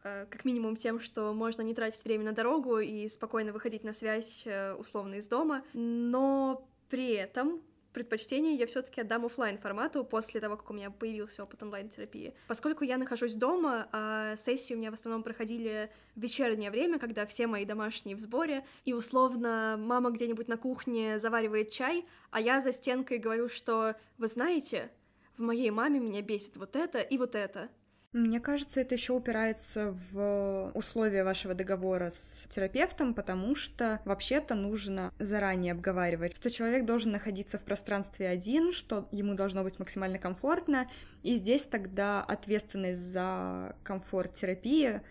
э, 0.04 0.26
как 0.30 0.44
минимум 0.44 0.76
тем, 0.76 1.00
что 1.00 1.32
можно 1.32 1.62
не 1.62 1.74
тратить 1.74 2.04
время 2.04 2.24
на 2.24 2.32
дорогу 2.32 2.78
и 2.78 3.08
спокойно 3.08 3.52
выходить 3.52 3.84
на 3.84 3.92
связь 3.92 4.44
э, 4.46 4.74
условно 4.74 5.16
из 5.16 5.28
дома, 5.28 5.64
но 5.72 6.66
при 6.88 7.14
этом 7.14 7.60
предпочтение 7.92 8.54
я 8.54 8.66
все-таки 8.66 9.00
отдам 9.00 9.26
офлайн 9.26 9.58
формату 9.58 10.04
после 10.04 10.40
того, 10.40 10.56
как 10.56 10.70
у 10.70 10.74
меня 10.74 10.90
появился 10.90 11.42
опыт 11.42 11.62
онлайн-терапии. 11.62 12.34
Поскольку 12.46 12.84
я 12.84 12.98
нахожусь 12.98 13.34
дома, 13.34 13.88
а 13.92 14.36
сессии 14.36 14.74
у 14.74 14.76
меня 14.76 14.90
в 14.90 14.94
основном 14.94 15.22
проходили 15.22 15.90
в 16.14 16.20
вечернее 16.20 16.70
время, 16.70 16.98
когда 16.98 17.26
все 17.26 17.46
мои 17.46 17.64
домашние 17.64 18.16
в 18.16 18.20
сборе, 18.20 18.64
и 18.84 18.92
условно 18.92 19.76
мама 19.78 20.10
где-нибудь 20.10 20.48
на 20.48 20.56
кухне 20.56 21.18
заваривает 21.18 21.70
чай, 21.70 22.06
а 22.30 22.40
я 22.40 22.60
за 22.60 22.72
стенкой 22.72 23.18
говорю, 23.18 23.48
что 23.48 23.94
вы 24.18 24.28
знаете, 24.28 24.90
в 25.36 25.42
моей 25.42 25.70
маме 25.70 26.00
меня 26.00 26.22
бесит 26.22 26.56
вот 26.56 26.76
это 26.76 27.00
и 27.00 27.18
вот 27.18 27.34
это. 27.34 27.70
Мне 28.12 28.40
кажется, 28.40 28.80
это 28.80 28.96
еще 28.96 29.12
упирается 29.12 29.96
в 30.10 30.72
условия 30.74 31.22
вашего 31.22 31.54
договора 31.54 32.10
с 32.10 32.44
терапевтом, 32.48 33.14
потому 33.14 33.54
что 33.54 34.00
вообще-то 34.04 34.56
нужно 34.56 35.12
заранее 35.20 35.72
обговаривать, 35.72 36.34
что 36.34 36.50
человек 36.50 36.86
должен 36.86 37.12
находиться 37.12 37.56
в 37.56 37.62
пространстве 37.62 38.26
один, 38.26 38.72
что 38.72 39.08
ему 39.12 39.34
должно 39.34 39.62
быть 39.62 39.78
максимально 39.78 40.18
комфортно, 40.18 40.90
и 41.22 41.36
здесь 41.36 41.68
тогда 41.68 42.24
ответственность 42.24 43.00
за 43.00 43.76
комфорт 43.84 44.34
терапии 44.34 45.02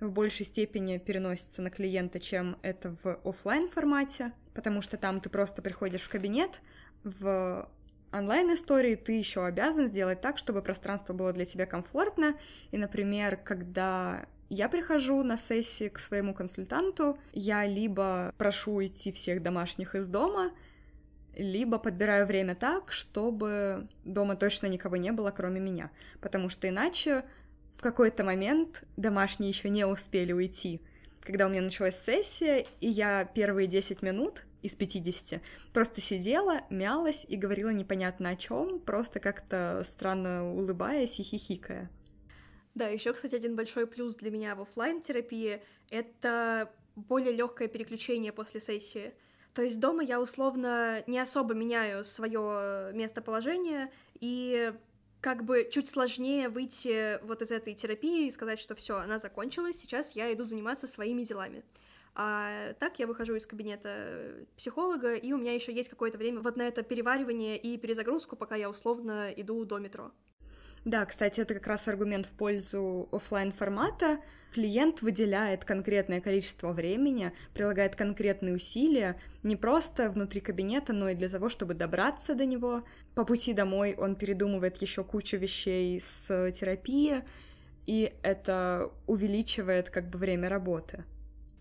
в 0.00 0.10
большей 0.10 0.44
степени 0.44 0.98
переносится 0.98 1.62
на 1.62 1.70
клиента, 1.70 2.18
чем 2.18 2.58
это 2.62 2.96
в 3.04 3.20
офлайн 3.24 3.68
формате, 3.68 4.32
потому 4.52 4.82
что 4.82 4.96
там 4.96 5.20
ты 5.20 5.30
просто 5.30 5.62
приходишь 5.62 6.02
в 6.02 6.08
кабинет, 6.08 6.60
в 7.04 7.68
онлайн-истории 8.12 8.94
ты 8.94 9.12
еще 9.12 9.44
обязан 9.44 9.86
сделать 9.86 10.20
так, 10.20 10.38
чтобы 10.38 10.62
пространство 10.62 11.12
было 11.12 11.32
для 11.32 11.44
тебя 11.44 11.66
комфортно. 11.66 12.36
И, 12.70 12.78
например, 12.78 13.36
когда 13.36 14.26
я 14.48 14.68
прихожу 14.68 15.22
на 15.22 15.36
сессии 15.36 15.88
к 15.88 15.98
своему 15.98 16.34
консультанту, 16.34 17.18
я 17.32 17.66
либо 17.66 18.34
прошу 18.38 18.72
уйти 18.74 19.12
всех 19.12 19.42
домашних 19.42 19.94
из 19.94 20.08
дома, 20.08 20.52
либо 21.36 21.78
подбираю 21.78 22.26
время 22.26 22.54
так, 22.54 22.90
чтобы 22.90 23.88
дома 24.04 24.36
точно 24.36 24.66
никого 24.66 24.96
не 24.96 25.12
было, 25.12 25.30
кроме 25.30 25.60
меня. 25.60 25.90
Потому 26.20 26.48
что 26.48 26.68
иначе 26.68 27.24
в 27.76 27.82
какой-то 27.82 28.24
момент 28.24 28.84
домашние 28.96 29.50
еще 29.50 29.68
не 29.70 29.84
успели 29.84 30.32
уйти. 30.32 30.80
Когда 31.20 31.46
у 31.46 31.50
меня 31.50 31.62
началась 31.62 32.00
сессия, 32.00 32.66
и 32.80 32.88
я 32.88 33.24
первые 33.24 33.68
10 33.68 34.02
минут 34.02 34.46
из 34.62 34.74
50. 34.74 35.40
Просто 35.72 36.00
сидела, 36.00 36.62
мялась 36.70 37.24
и 37.28 37.36
говорила 37.36 37.70
непонятно 37.70 38.30
о 38.30 38.36
чем, 38.36 38.80
просто 38.80 39.20
как-то 39.20 39.82
странно 39.84 40.52
улыбаясь 40.52 41.18
и 41.20 41.22
хихикая. 41.22 41.90
Да, 42.74 42.88
еще, 42.88 43.12
кстати, 43.12 43.34
один 43.34 43.56
большой 43.56 43.86
плюс 43.86 44.16
для 44.16 44.30
меня 44.30 44.54
в 44.54 44.62
офлайн 44.62 45.00
терапии 45.00 45.62
это 45.90 46.70
более 46.94 47.32
легкое 47.32 47.68
переключение 47.68 48.32
после 48.32 48.60
сессии. 48.60 49.12
То 49.54 49.62
есть 49.62 49.80
дома 49.80 50.04
я 50.04 50.20
условно 50.20 51.02
не 51.06 51.18
особо 51.18 51.54
меняю 51.54 52.04
свое 52.04 52.92
местоположение, 52.92 53.90
и 54.20 54.72
как 55.20 55.44
бы 55.44 55.68
чуть 55.70 55.88
сложнее 55.88 56.48
выйти 56.48 57.20
вот 57.24 57.42
из 57.42 57.50
этой 57.50 57.74
терапии 57.74 58.26
и 58.26 58.30
сказать, 58.30 58.60
что 58.60 58.74
все, 58.74 58.98
она 58.98 59.18
закончилась, 59.18 59.80
сейчас 59.80 60.14
я 60.14 60.32
иду 60.32 60.44
заниматься 60.44 60.86
своими 60.86 61.24
делами. 61.24 61.64
А 62.20 62.72
так 62.80 62.98
я 62.98 63.06
выхожу 63.06 63.36
из 63.36 63.46
кабинета 63.46 64.44
психолога, 64.56 65.14
и 65.14 65.32
у 65.32 65.38
меня 65.38 65.54
еще 65.54 65.72
есть 65.72 65.88
какое-то 65.88 66.18
время 66.18 66.40
вот 66.40 66.56
на 66.56 66.62
это 66.62 66.82
переваривание 66.82 67.56
и 67.56 67.78
перезагрузку, 67.78 68.34
пока 68.34 68.56
я 68.56 68.68
условно 68.68 69.30
иду 69.36 69.64
до 69.64 69.78
метро. 69.78 70.10
Да, 70.84 71.06
кстати, 71.06 71.40
это 71.40 71.54
как 71.54 71.68
раз 71.68 71.86
аргумент 71.86 72.26
в 72.26 72.30
пользу 72.30 73.08
офлайн 73.12 73.52
формата. 73.52 74.18
Клиент 74.52 75.00
выделяет 75.00 75.64
конкретное 75.64 76.20
количество 76.20 76.72
времени, 76.72 77.32
прилагает 77.54 77.94
конкретные 77.94 78.56
усилия 78.56 79.20
не 79.44 79.54
просто 79.54 80.10
внутри 80.10 80.40
кабинета, 80.40 80.92
но 80.92 81.10
и 81.10 81.14
для 81.14 81.28
того, 81.28 81.48
чтобы 81.48 81.74
добраться 81.74 82.34
до 82.34 82.46
него. 82.46 82.82
По 83.14 83.24
пути 83.24 83.52
домой 83.52 83.94
он 83.96 84.16
передумывает 84.16 84.76
еще 84.78 85.04
кучу 85.04 85.36
вещей 85.36 86.00
с 86.00 86.50
терапии, 86.50 87.22
и 87.86 88.12
это 88.24 88.90
увеличивает 89.06 89.88
как 89.90 90.10
бы 90.10 90.18
время 90.18 90.48
работы. 90.48 91.04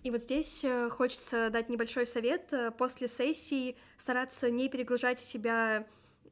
И 0.07 0.09
вот 0.09 0.21
здесь 0.21 0.63
э, 0.63 0.89
хочется 0.89 1.49
дать 1.49 1.67
небольшой 1.67 2.07
совет. 2.07 2.53
Э, 2.53 2.71
после 2.71 3.09
сессии 3.09 3.75
стараться 3.97 4.49
не 4.49 4.69
перегружать 4.69 5.19
себя 5.19 5.85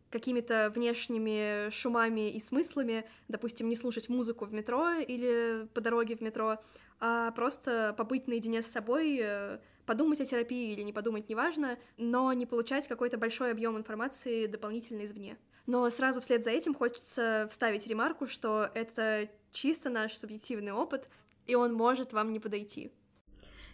какими-то 0.09 0.71
внешними 0.73 1.69
шумами 1.71 2.29
и 2.29 2.39
смыслами, 2.39 3.05
допустим, 3.27 3.67
не 3.67 3.75
слушать 3.75 4.07
музыку 4.07 4.45
в 4.45 4.53
метро 4.53 4.91
или 4.91 5.67
по 5.73 5.81
дороге 5.81 6.15
в 6.15 6.21
метро, 6.21 6.57
а 7.01 7.31
просто 7.31 7.93
побыть 7.97 8.29
наедине 8.29 8.61
с 8.61 8.67
собой, 8.67 9.19
э, 9.21 9.59
подумать 9.85 10.21
о 10.21 10.25
терапии 10.25 10.71
или 10.71 10.81
не 10.81 10.93
подумать, 10.93 11.27
неважно, 11.27 11.77
но 11.97 12.31
не 12.31 12.45
получать 12.45 12.87
какой-то 12.87 13.17
большой 13.17 13.51
объем 13.51 13.77
информации 13.77 14.45
дополнительно 14.45 15.03
извне. 15.03 15.37
Но 15.65 15.89
сразу 15.89 16.21
вслед 16.21 16.45
за 16.45 16.51
этим 16.51 16.75
хочется 16.75 17.49
вставить 17.51 17.87
ремарку, 17.87 18.25
что 18.25 18.69
это 18.73 19.27
чисто 19.51 19.89
наш 19.89 20.15
субъективный 20.15 20.71
опыт, 20.71 21.09
и 21.45 21.55
он 21.55 21.73
может 21.73 22.13
вам 22.13 22.31
не 22.31 22.39
подойти. 22.39 22.93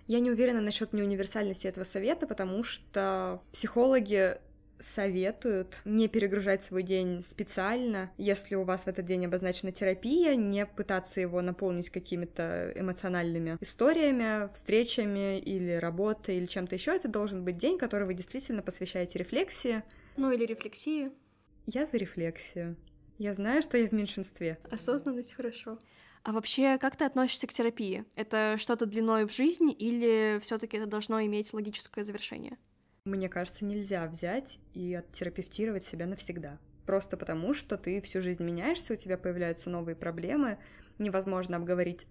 Я 0.07 0.19
не 0.19 0.31
уверена 0.31 0.61
насчет 0.61 0.93
неуниверсальности 0.93 1.67
этого 1.67 1.83
совета, 1.83 2.27
потому 2.27 2.63
что 2.63 3.41
психологи 3.51 4.37
советуют 4.81 5.81
не 5.85 6.07
перегружать 6.07 6.63
свой 6.63 6.83
день 6.83 7.21
специально, 7.23 8.11
если 8.17 8.55
у 8.55 8.63
вас 8.63 8.83
в 8.83 8.87
этот 8.87 9.05
день 9.05 9.25
обозначена 9.25 9.71
терапия, 9.71 10.35
не 10.35 10.65
пытаться 10.65 11.21
его 11.21 11.41
наполнить 11.41 11.89
какими-то 11.89 12.73
эмоциональными 12.75 13.57
историями, 13.61 14.51
встречами 14.53 15.39
или 15.39 15.73
работой 15.73 16.37
или 16.37 16.45
чем-то 16.45 16.75
еще. 16.75 16.95
Это 16.95 17.07
должен 17.07 17.43
быть 17.43 17.57
день, 17.57 17.77
который 17.77 18.07
вы 18.07 18.13
действительно 18.13 18.61
посвящаете 18.61 19.19
рефлексии. 19.19 19.83
Ну 20.17 20.31
или 20.31 20.45
рефлексии. 20.45 21.11
Я 21.67 21.85
за 21.85 21.97
рефлексию. 21.97 22.75
Я 23.17 23.33
знаю, 23.33 23.61
что 23.61 23.77
я 23.77 23.87
в 23.87 23.91
меньшинстве. 23.91 24.57
Осознанность 24.71 25.33
хорошо. 25.33 25.77
А 26.23 26.31
вообще, 26.33 26.77
как 26.77 26.95
ты 26.95 27.05
относишься 27.05 27.47
к 27.47 27.53
терапии? 27.53 28.05
Это 28.15 28.55
что-то 28.59 28.85
длиной 28.85 29.25
в 29.25 29.33
жизнь 29.33 29.73
или 29.77 30.39
все 30.43 30.57
таки 30.59 30.77
это 30.77 30.85
должно 30.85 31.23
иметь 31.23 31.53
логическое 31.53 32.03
завершение? 32.03 32.57
Мне 33.05 33.29
кажется, 33.29 33.65
нельзя 33.65 34.05
взять 34.07 34.59
и 34.73 34.93
оттерапевтировать 34.93 35.83
себя 35.83 36.05
навсегда. 36.05 36.59
Просто 36.85 37.17
потому, 37.17 37.53
что 37.53 37.77
ты 37.77 38.01
всю 38.01 38.21
жизнь 38.21 38.43
меняешься, 38.43 38.93
у 38.93 38.97
тебя 38.97 39.17
появляются 39.17 39.71
новые 39.71 39.95
проблемы, 39.95 40.59
невозможно 40.99 41.57
обговорить 41.57 42.05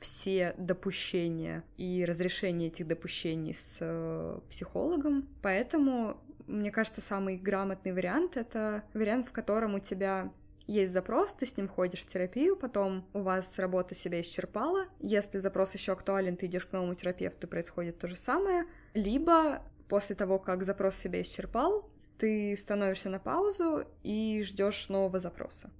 все 0.00 0.54
допущения 0.58 1.62
и 1.76 2.04
разрешение 2.04 2.68
этих 2.68 2.88
допущений 2.88 3.54
с 3.54 3.78
э, 3.80 4.40
психологом. 4.50 5.28
Поэтому, 5.42 6.20
мне 6.48 6.72
кажется, 6.72 7.00
самый 7.00 7.36
грамотный 7.36 7.92
вариант— 7.92 8.36
это 8.38 8.82
вариант, 8.94 9.28
в 9.28 9.32
котором 9.32 9.74
у 9.74 9.78
тебя 9.78 10.32
есть 10.72 10.92
запрос, 10.92 11.34
ты 11.34 11.46
с 11.46 11.56
ним 11.56 11.68
ходишь 11.68 12.00
в 12.00 12.06
терапию, 12.06 12.56
потом 12.56 13.04
у 13.12 13.20
вас 13.20 13.58
работа 13.58 13.94
себя 13.94 14.20
исчерпала. 14.20 14.86
Если 15.00 15.38
запрос 15.38 15.74
еще 15.74 15.92
актуален, 15.92 16.36
ты 16.36 16.46
идешь 16.46 16.66
к 16.66 16.72
новому 16.72 16.94
терапевту, 16.94 17.46
происходит 17.46 17.98
то 17.98 18.08
же 18.08 18.16
самое. 18.16 18.64
Либо 18.94 19.62
после 19.88 20.16
того, 20.16 20.38
как 20.38 20.64
запрос 20.64 20.96
себя 20.96 21.20
исчерпал, 21.20 21.90
ты 22.16 22.56
становишься 22.56 23.10
на 23.10 23.18
паузу 23.18 23.84
и 24.02 24.42
ждешь 24.44 24.88
нового 24.88 25.20
запроса. 25.20 25.70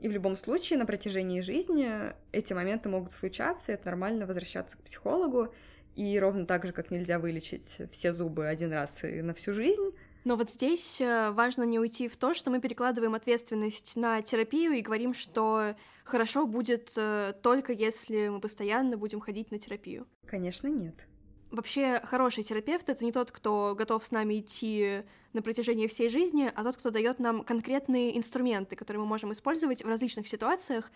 И 0.00 0.08
в 0.08 0.12
любом 0.12 0.36
случае 0.36 0.78
на 0.78 0.86
протяжении 0.86 1.40
жизни 1.42 1.88
эти 2.32 2.52
моменты 2.52 2.88
могут 2.88 3.12
случаться, 3.12 3.70
и 3.70 3.74
это 3.74 3.86
нормально 3.86 4.26
возвращаться 4.26 4.78
к 4.78 4.82
психологу. 4.82 5.54
И 5.94 6.18
ровно 6.18 6.46
так 6.46 6.64
же, 6.64 6.72
как 6.72 6.90
нельзя 6.90 7.18
вылечить 7.18 7.82
все 7.90 8.12
зубы 8.12 8.46
один 8.46 8.72
раз 8.72 9.04
и 9.04 9.20
на 9.22 9.34
всю 9.34 9.52
жизнь, 9.52 9.92
но 10.24 10.36
вот 10.36 10.50
здесь 10.50 11.00
э, 11.00 11.30
важно 11.30 11.62
не 11.62 11.78
уйти 11.78 12.08
в 12.08 12.16
то, 12.16 12.34
что 12.34 12.50
мы 12.50 12.60
перекладываем 12.60 13.14
ответственность 13.14 13.96
на 13.96 14.22
терапию 14.22 14.72
и 14.72 14.82
говорим, 14.82 15.14
что 15.14 15.74
хорошо 16.04 16.46
будет 16.46 16.92
э, 16.96 17.32
только 17.42 17.72
если 17.72 18.28
мы 18.28 18.40
постоянно 18.40 18.96
будем 18.96 19.20
ходить 19.20 19.50
на 19.50 19.58
терапию. 19.58 20.06
Конечно, 20.26 20.68
нет. 20.68 21.06
Вообще, 21.50 22.00
хороший 22.04 22.44
терапевт— 22.44 22.88
это 22.90 23.04
не 23.04 23.10
тот, 23.10 23.32
кто 23.32 23.74
готов 23.76 24.04
с 24.04 24.12
нами 24.12 24.38
идти 24.38 25.02
на 25.32 25.42
протяжении 25.42 25.88
всей 25.88 26.08
жизни, 26.08 26.50
а 26.54 26.62
тот, 26.62 26.76
кто 26.76 26.90
дает 26.90 27.18
нам 27.18 27.42
конкретные 27.42 28.16
инструменты, 28.16 28.76
которые 28.76 29.00
мы 29.00 29.06
можем 29.06 29.32
использовать 29.32 29.82
в 29.82 29.88
различных 29.88 30.28
ситуациях, 30.28 30.92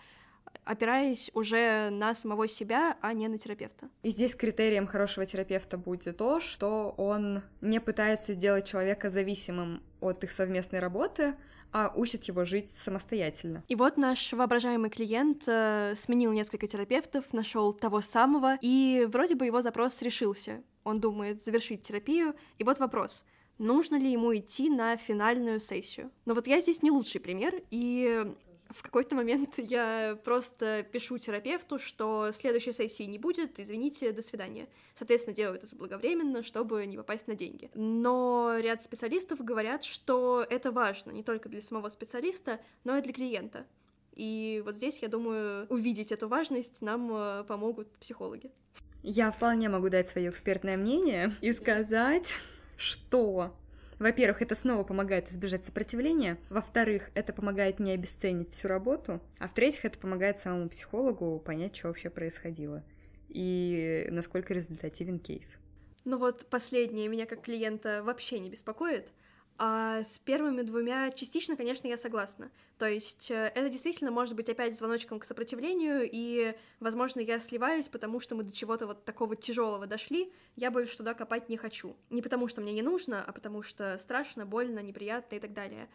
опираясь 0.64 1.30
уже 1.34 1.90
на 1.90 2.14
самого 2.14 2.48
себя, 2.48 2.96
а 3.00 3.12
не 3.12 3.28
на 3.28 3.38
терапевта. 3.38 3.88
И 4.02 4.10
здесь 4.10 4.34
критерием 4.34 4.86
хорошего 4.86 5.26
терапевта 5.26 5.78
будет 5.78 6.16
то, 6.16 6.40
что 6.40 6.94
он 6.96 7.42
не 7.60 7.80
пытается 7.80 8.32
сделать 8.32 8.66
человека 8.66 9.10
зависимым 9.10 9.82
от 10.00 10.24
их 10.24 10.32
совместной 10.32 10.80
работы, 10.80 11.34
а 11.72 11.92
учит 11.94 12.24
его 12.24 12.44
жить 12.44 12.70
самостоятельно. 12.70 13.64
И 13.68 13.74
вот 13.74 13.96
наш 13.96 14.32
воображаемый 14.32 14.90
клиент 14.90 15.42
э, 15.48 15.94
сменил 15.96 16.32
несколько 16.32 16.68
терапевтов, 16.68 17.32
нашел 17.32 17.72
того 17.72 18.00
самого, 18.00 18.56
и 18.60 19.08
вроде 19.10 19.34
бы 19.34 19.44
его 19.44 19.60
запрос 19.60 20.00
решился. 20.00 20.62
Он 20.84 21.00
думает 21.00 21.42
завершить 21.42 21.82
терапию, 21.82 22.34
и 22.58 22.64
вот 22.64 22.78
вопрос 22.78 23.24
нужно 23.58 23.96
ли 23.96 24.10
ему 24.10 24.34
идти 24.36 24.68
на 24.68 24.96
финальную 24.96 25.60
сессию. 25.60 26.10
Но 26.26 26.34
вот 26.34 26.46
я 26.46 26.60
здесь 26.60 26.82
не 26.82 26.90
лучший 26.90 27.20
пример, 27.20 27.62
и 27.70 28.34
в 28.74 28.82
какой-то 28.82 29.14
момент 29.14 29.54
я 29.58 30.18
просто 30.24 30.84
пишу 30.90 31.18
терапевту, 31.18 31.78
что 31.78 32.32
следующей 32.32 32.72
сессии 32.72 33.04
не 33.04 33.18
будет, 33.18 33.60
извините, 33.60 34.10
до 34.12 34.20
свидания. 34.20 34.68
Соответственно, 34.98 35.34
делаю 35.36 35.58
это 35.58 35.66
заблаговременно, 35.66 36.42
чтобы 36.42 36.84
не 36.86 36.96
попасть 36.96 37.28
на 37.28 37.36
деньги. 37.36 37.70
Но 37.74 38.56
ряд 38.58 38.82
специалистов 38.82 39.38
говорят, 39.40 39.84
что 39.84 40.44
это 40.48 40.72
важно 40.72 41.12
не 41.12 41.22
только 41.22 41.48
для 41.48 41.62
самого 41.62 41.88
специалиста, 41.88 42.60
но 42.82 42.96
и 42.96 43.00
для 43.00 43.12
клиента. 43.12 43.66
И 44.12 44.62
вот 44.64 44.74
здесь, 44.74 44.98
я 45.00 45.08
думаю, 45.08 45.66
увидеть 45.68 46.12
эту 46.12 46.28
важность 46.28 46.82
нам 46.82 47.10
э, 47.12 47.44
помогут 47.44 47.90
психологи. 47.98 48.50
Я 49.02 49.30
вполне 49.30 49.68
могу 49.68 49.88
дать 49.88 50.08
свое 50.08 50.30
экспертное 50.30 50.76
мнение 50.76 51.34
и 51.40 51.52
сказать, 51.52 52.34
что 52.76 53.54
во-первых, 53.98 54.42
это 54.42 54.54
снова 54.54 54.84
помогает 54.84 55.28
избежать 55.28 55.64
сопротивления. 55.64 56.38
Во-вторых, 56.50 57.10
это 57.14 57.32
помогает 57.32 57.78
не 57.78 57.92
обесценить 57.92 58.52
всю 58.52 58.68
работу. 58.68 59.20
А 59.38 59.48
в-третьих, 59.48 59.84
это 59.84 59.98
помогает 59.98 60.38
самому 60.38 60.68
психологу 60.68 61.38
понять, 61.38 61.76
что 61.76 61.88
вообще 61.88 62.10
происходило. 62.10 62.84
И 63.28 64.06
насколько 64.10 64.54
результативен 64.54 65.18
кейс. 65.18 65.56
Ну 66.04 66.18
вот 66.18 66.46
последнее 66.50 67.08
меня 67.08 67.26
как 67.26 67.42
клиента 67.42 68.02
вообще 68.02 68.38
не 68.38 68.50
беспокоит— 68.50 69.08
а 69.56 70.02
с 70.02 70.18
первыми 70.18 70.62
двумя 70.62 71.10
частично, 71.12 71.56
конечно, 71.56 71.86
я 71.86 71.96
согласна. 71.96 72.50
То 72.78 72.86
есть 72.88 73.30
э, 73.30 73.52
это 73.54 73.68
действительно 73.68 74.10
может 74.10 74.34
быть 74.34 74.48
опять 74.48 74.76
звоночком 74.76 75.20
к 75.20 75.24
сопротивлению, 75.24 76.08
и, 76.10 76.54
возможно, 76.80 77.20
я 77.20 77.38
сливаюсь, 77.38 77.86
потому 77.86 78.18
что 78.18 78.34
мы 78.34 78.42
до 78.42 78.52
чего-то 78.52 78.86
вот 78.86 79.04
такого 79.04 79.36
тяжелого 79.36 79.86
дошли, 79.86 80.32
я 80.56 80.70
больше 80.70 80.96
туда 80.96 81.14
копать 81.14 81.48
не 81.48 81.56
хочу. 81.56 81.96
Не 82.10 82.20
потому 82.20 82.48
что 82.48 82.60
мне 82.60 82.72
не 82.72 82.82
нужно, 82.82 83.22
а 83.22 83.32
потому 83.32 83.62
что 83.62 83.96
страшно, 83.98 84.44
больно, 84.44 84.80
неприятно 84.80 85.36
и 85.36 85.40
так 85.40 85.52
далее. 85.52 85.88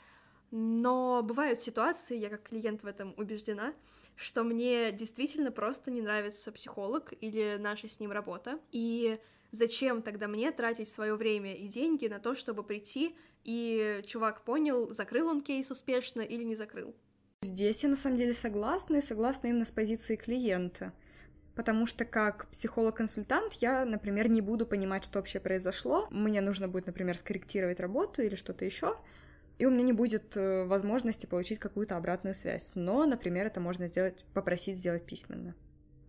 Но 0.52 1.22
бывают 1.22 1.62
ситуации, 1.62 2.18
я 2.18 2.30
как 2.30 2.44
клиент 2.44 2.84
в 2.84 2.88
этом 2.88 3.14
убеждена, 3.18 3.74
что 4.16 4.44
мне 4.44 4.92
действительно 4.92 5.52
просто 5.52 5.92
не 5.92 6.02
нравится 6.02 6.52
психолог 6.52 7.14
или 7.22 7.58
наша 7.60 7.88
с 7.88 8.00
ним 8.00 8.12
работа, 8.12 8.60
и 8.72 9.20
зачем 9.52 10.02
тогда 10.02 10.28
мне 10.28 10.52
тратить 10.52 10.90
свое 10.90 11.16
время 11.16 11.56
и 11.56 11.68
деньги 11.68 12.08
на 12.08 12.20
то, 12.20 12.36
чтобы 12.36 12.64
прийти 12.64 13.16
и 13.44 14.02
чувак 14.06 14.44
понял, 14.44 14.92
закрыл 14.92 15.28
он 15.28 15.42
кейс 15.42 15.72
успешно 15.72 16.22
или 16.22 16.44
не 16.44 16.56
закрыл. 16.56 16.96
Здесь 17.42 17.84
я 17.84 17.90
на 17.90 17.96
самом 17.96 18.18
деле 18.18 18.34
согласна, 18.34 18.98
и 18.98 19.02
согласна 19.02 19.48
именно 19.48 19.66
с 19.66 19.72
позиции 19.72 20.16
клиента. 20.18 20.94
Потому 21.56 21.86
что 21.86 22.06
как 22.06 22.48
психолог-консультант 22.52 23.54
я, 23.54 23.86
например, 23.86 24.30
не 24.30 24.42
буду 24.42 24.66
понимать, 24.66 25.06
что 25.06 25.20
вообще 25.20 25.40
произошло. 25.40 26.08
Мне 26.10 26.42
нужно 26.42 26.68
будет, 26.68 26.88
например, 26.88 27.18
скорректировать 27.18 27.80
работу 27.80 28.22
или 28.22 28.36
что-то 28.36 28.66
еще, 28.66 28.98
и 29.58 29.66
у 29.66 29.72
меня 29.72 29.84
не 29.84 29.94
будет 29.94 30.38
э, 30.38 30.66
возможности 30.66 31.26
получить 31.26 31.60
какую-то 31.60 31.98
обратную 31.98 32.34
связь. 32.34 32.72
Но, 32.76 33.06
например, 33.06 33.46
это 33.46 33.60
можно 33.60 33.88
сделать, 33.88 34.26
попросить 34.34 34.78
сделать 34.78 35.06
письменно. 35.06 35.56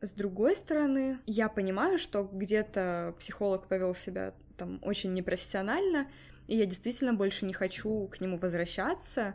С 0.00 0.12
другой 0.12 0.56
стороны, 0.56 1.18
я 1.26 1.48
понимаю, 1.48 1.98
что 1.98 2.24
где-то 2.24 3.14
психолог 3.18 3.66
повел 3.66 3.94
себя 3.94 4.34
там 4.56 4.78
очень 4.82 5.12
непрофессионально, 5.12 6.10
и 6.46 6.56
я 6.56 6.64
действительно 6.64 7.12
больше 7.12 7.44
не 7.44 7.52
хочу 7.52 8.08
к 8.08 8.20
нему 8.20 8.38
возвращаться, 8.38 9.34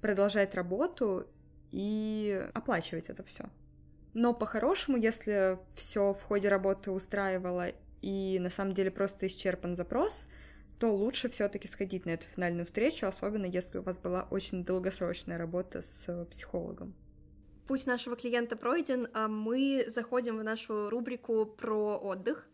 продолжать 0.00 0.54
работу 0.54 1.26
и 1.70 2.48
оплачивать 2.54 3.10
это 3.10 3.22
все. 3.22 3.50
Но 4.14 4.32
по-хорошему, 4.32 4.96
если 4.96 5.58
все 5.74 6.14
в 6.14 6.22
ходе 6.22 6.48
работы 6.48 6.90
устраивало 6.90 7.66
и 8.00 8.38
на 8.40 8.50
самом 8.50 8.72
деле 8.72 8.90
просто 8.90 9.26
исчерпан 9.26 9.76
запрос, 9.76 10.26
то 10.78 10.94
лучше 10.94 11.28
все-таки 11.28 11.68
сходить 11.68 12.06
на 12.06 12.10
эту 12.10 12.24
финальную 12.26 12.64
встречу, 12.64 13.06
особенно 13.06 13.44
если 13.44 13.78
у 13.78 13.82
вас 13.82 13.98
была 13.98 14.26
очень 14.30 14.64
долгосрочная 14.64 15.36
работа 15.36 15.82
с 15.82 16.26
психологом. 16.30 16.94
Путь 17.68 17.84
нашего 17.84 18.16
клиента 18.16 18.56
пройден, 18.56 19.08
а 19.12 19.28
мы 19.28 19.84
заходим 19.88 20.38
в 20.38 20.42
нашу 20.42 20.88
рубрику 20.88 21.44
про 21.44 21.98
отдых. 21.98 22.48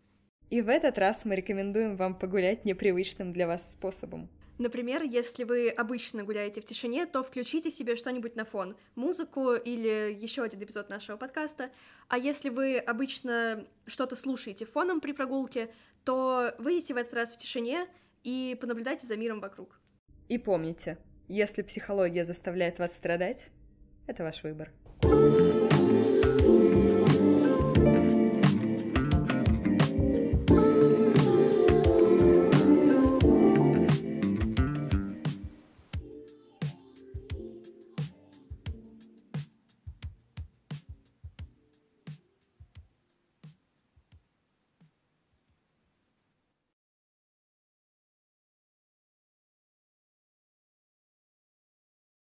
И 0.50 0.60
в 0.60 0.68
этот 0.68 0.98
раз 0.98 1.24
мы 1.24 1.36
рекомендуем 1.36 1.96
вам 1.96 2.18
погулять 2.18 2.64
непривычным 2.64 3.32
для 3.32 3.46
вас 3.46 3.70
способом. 3.70 4.28
Например, 4.58 5.04
если 5.04 5.44
вы 5.44 5.68
обычно 5.68 6.24
гуляете 6.24 6.60
в 6.60 6.64
тишине, 6.64 7.06
то 7.06 7.22
включите 7.22 7.70
себе 7.70 7.94
что-нибудь 7.94 8.34
на 8.34 8.44
фон, 8.44 8.76
музыку 8.96 9.54
или 9.54 10.12
еще 10.12 10.42
один 10.42 10.64
эпизод 10.64 10.88
нашего 10.88 11.16
подкаста. 11.16 11.70
А 12.08 12.18
если 12.18 12.48
вы 12.48 12.78
обычно 12.78 13.68
что-то 13.86 14.16
слушаете 14.16 14.66
фоном 14.66 15.00
при 15.00 15.12
прогулке, 15.12 15.72
то 16.04 16.56
выйдите 16.58 16.92
в 16.92 16.96
этот 16.96 17.14
раз 17.14 17.32
в 17.32 17.38
тишине 17.38 17.86
и 18.24 18.58
понаблюдайте 18.60 19.06
за 19.06 19.16
миром 19.16 19.38
вокруг. 19.38 19.80
И 20.28 20.38
помните, 20.38 20.98
если 21.28 21.62
психология 21.62 22.24
заставляет 22.24 22.80
вас 22.80 22.96
страдать, 22.96 23.50
это 24.08 24.24
ваш 24.24 24.42
выбор. 24.42 24.72
Thank 25.04 25.38
you 25.38 25.53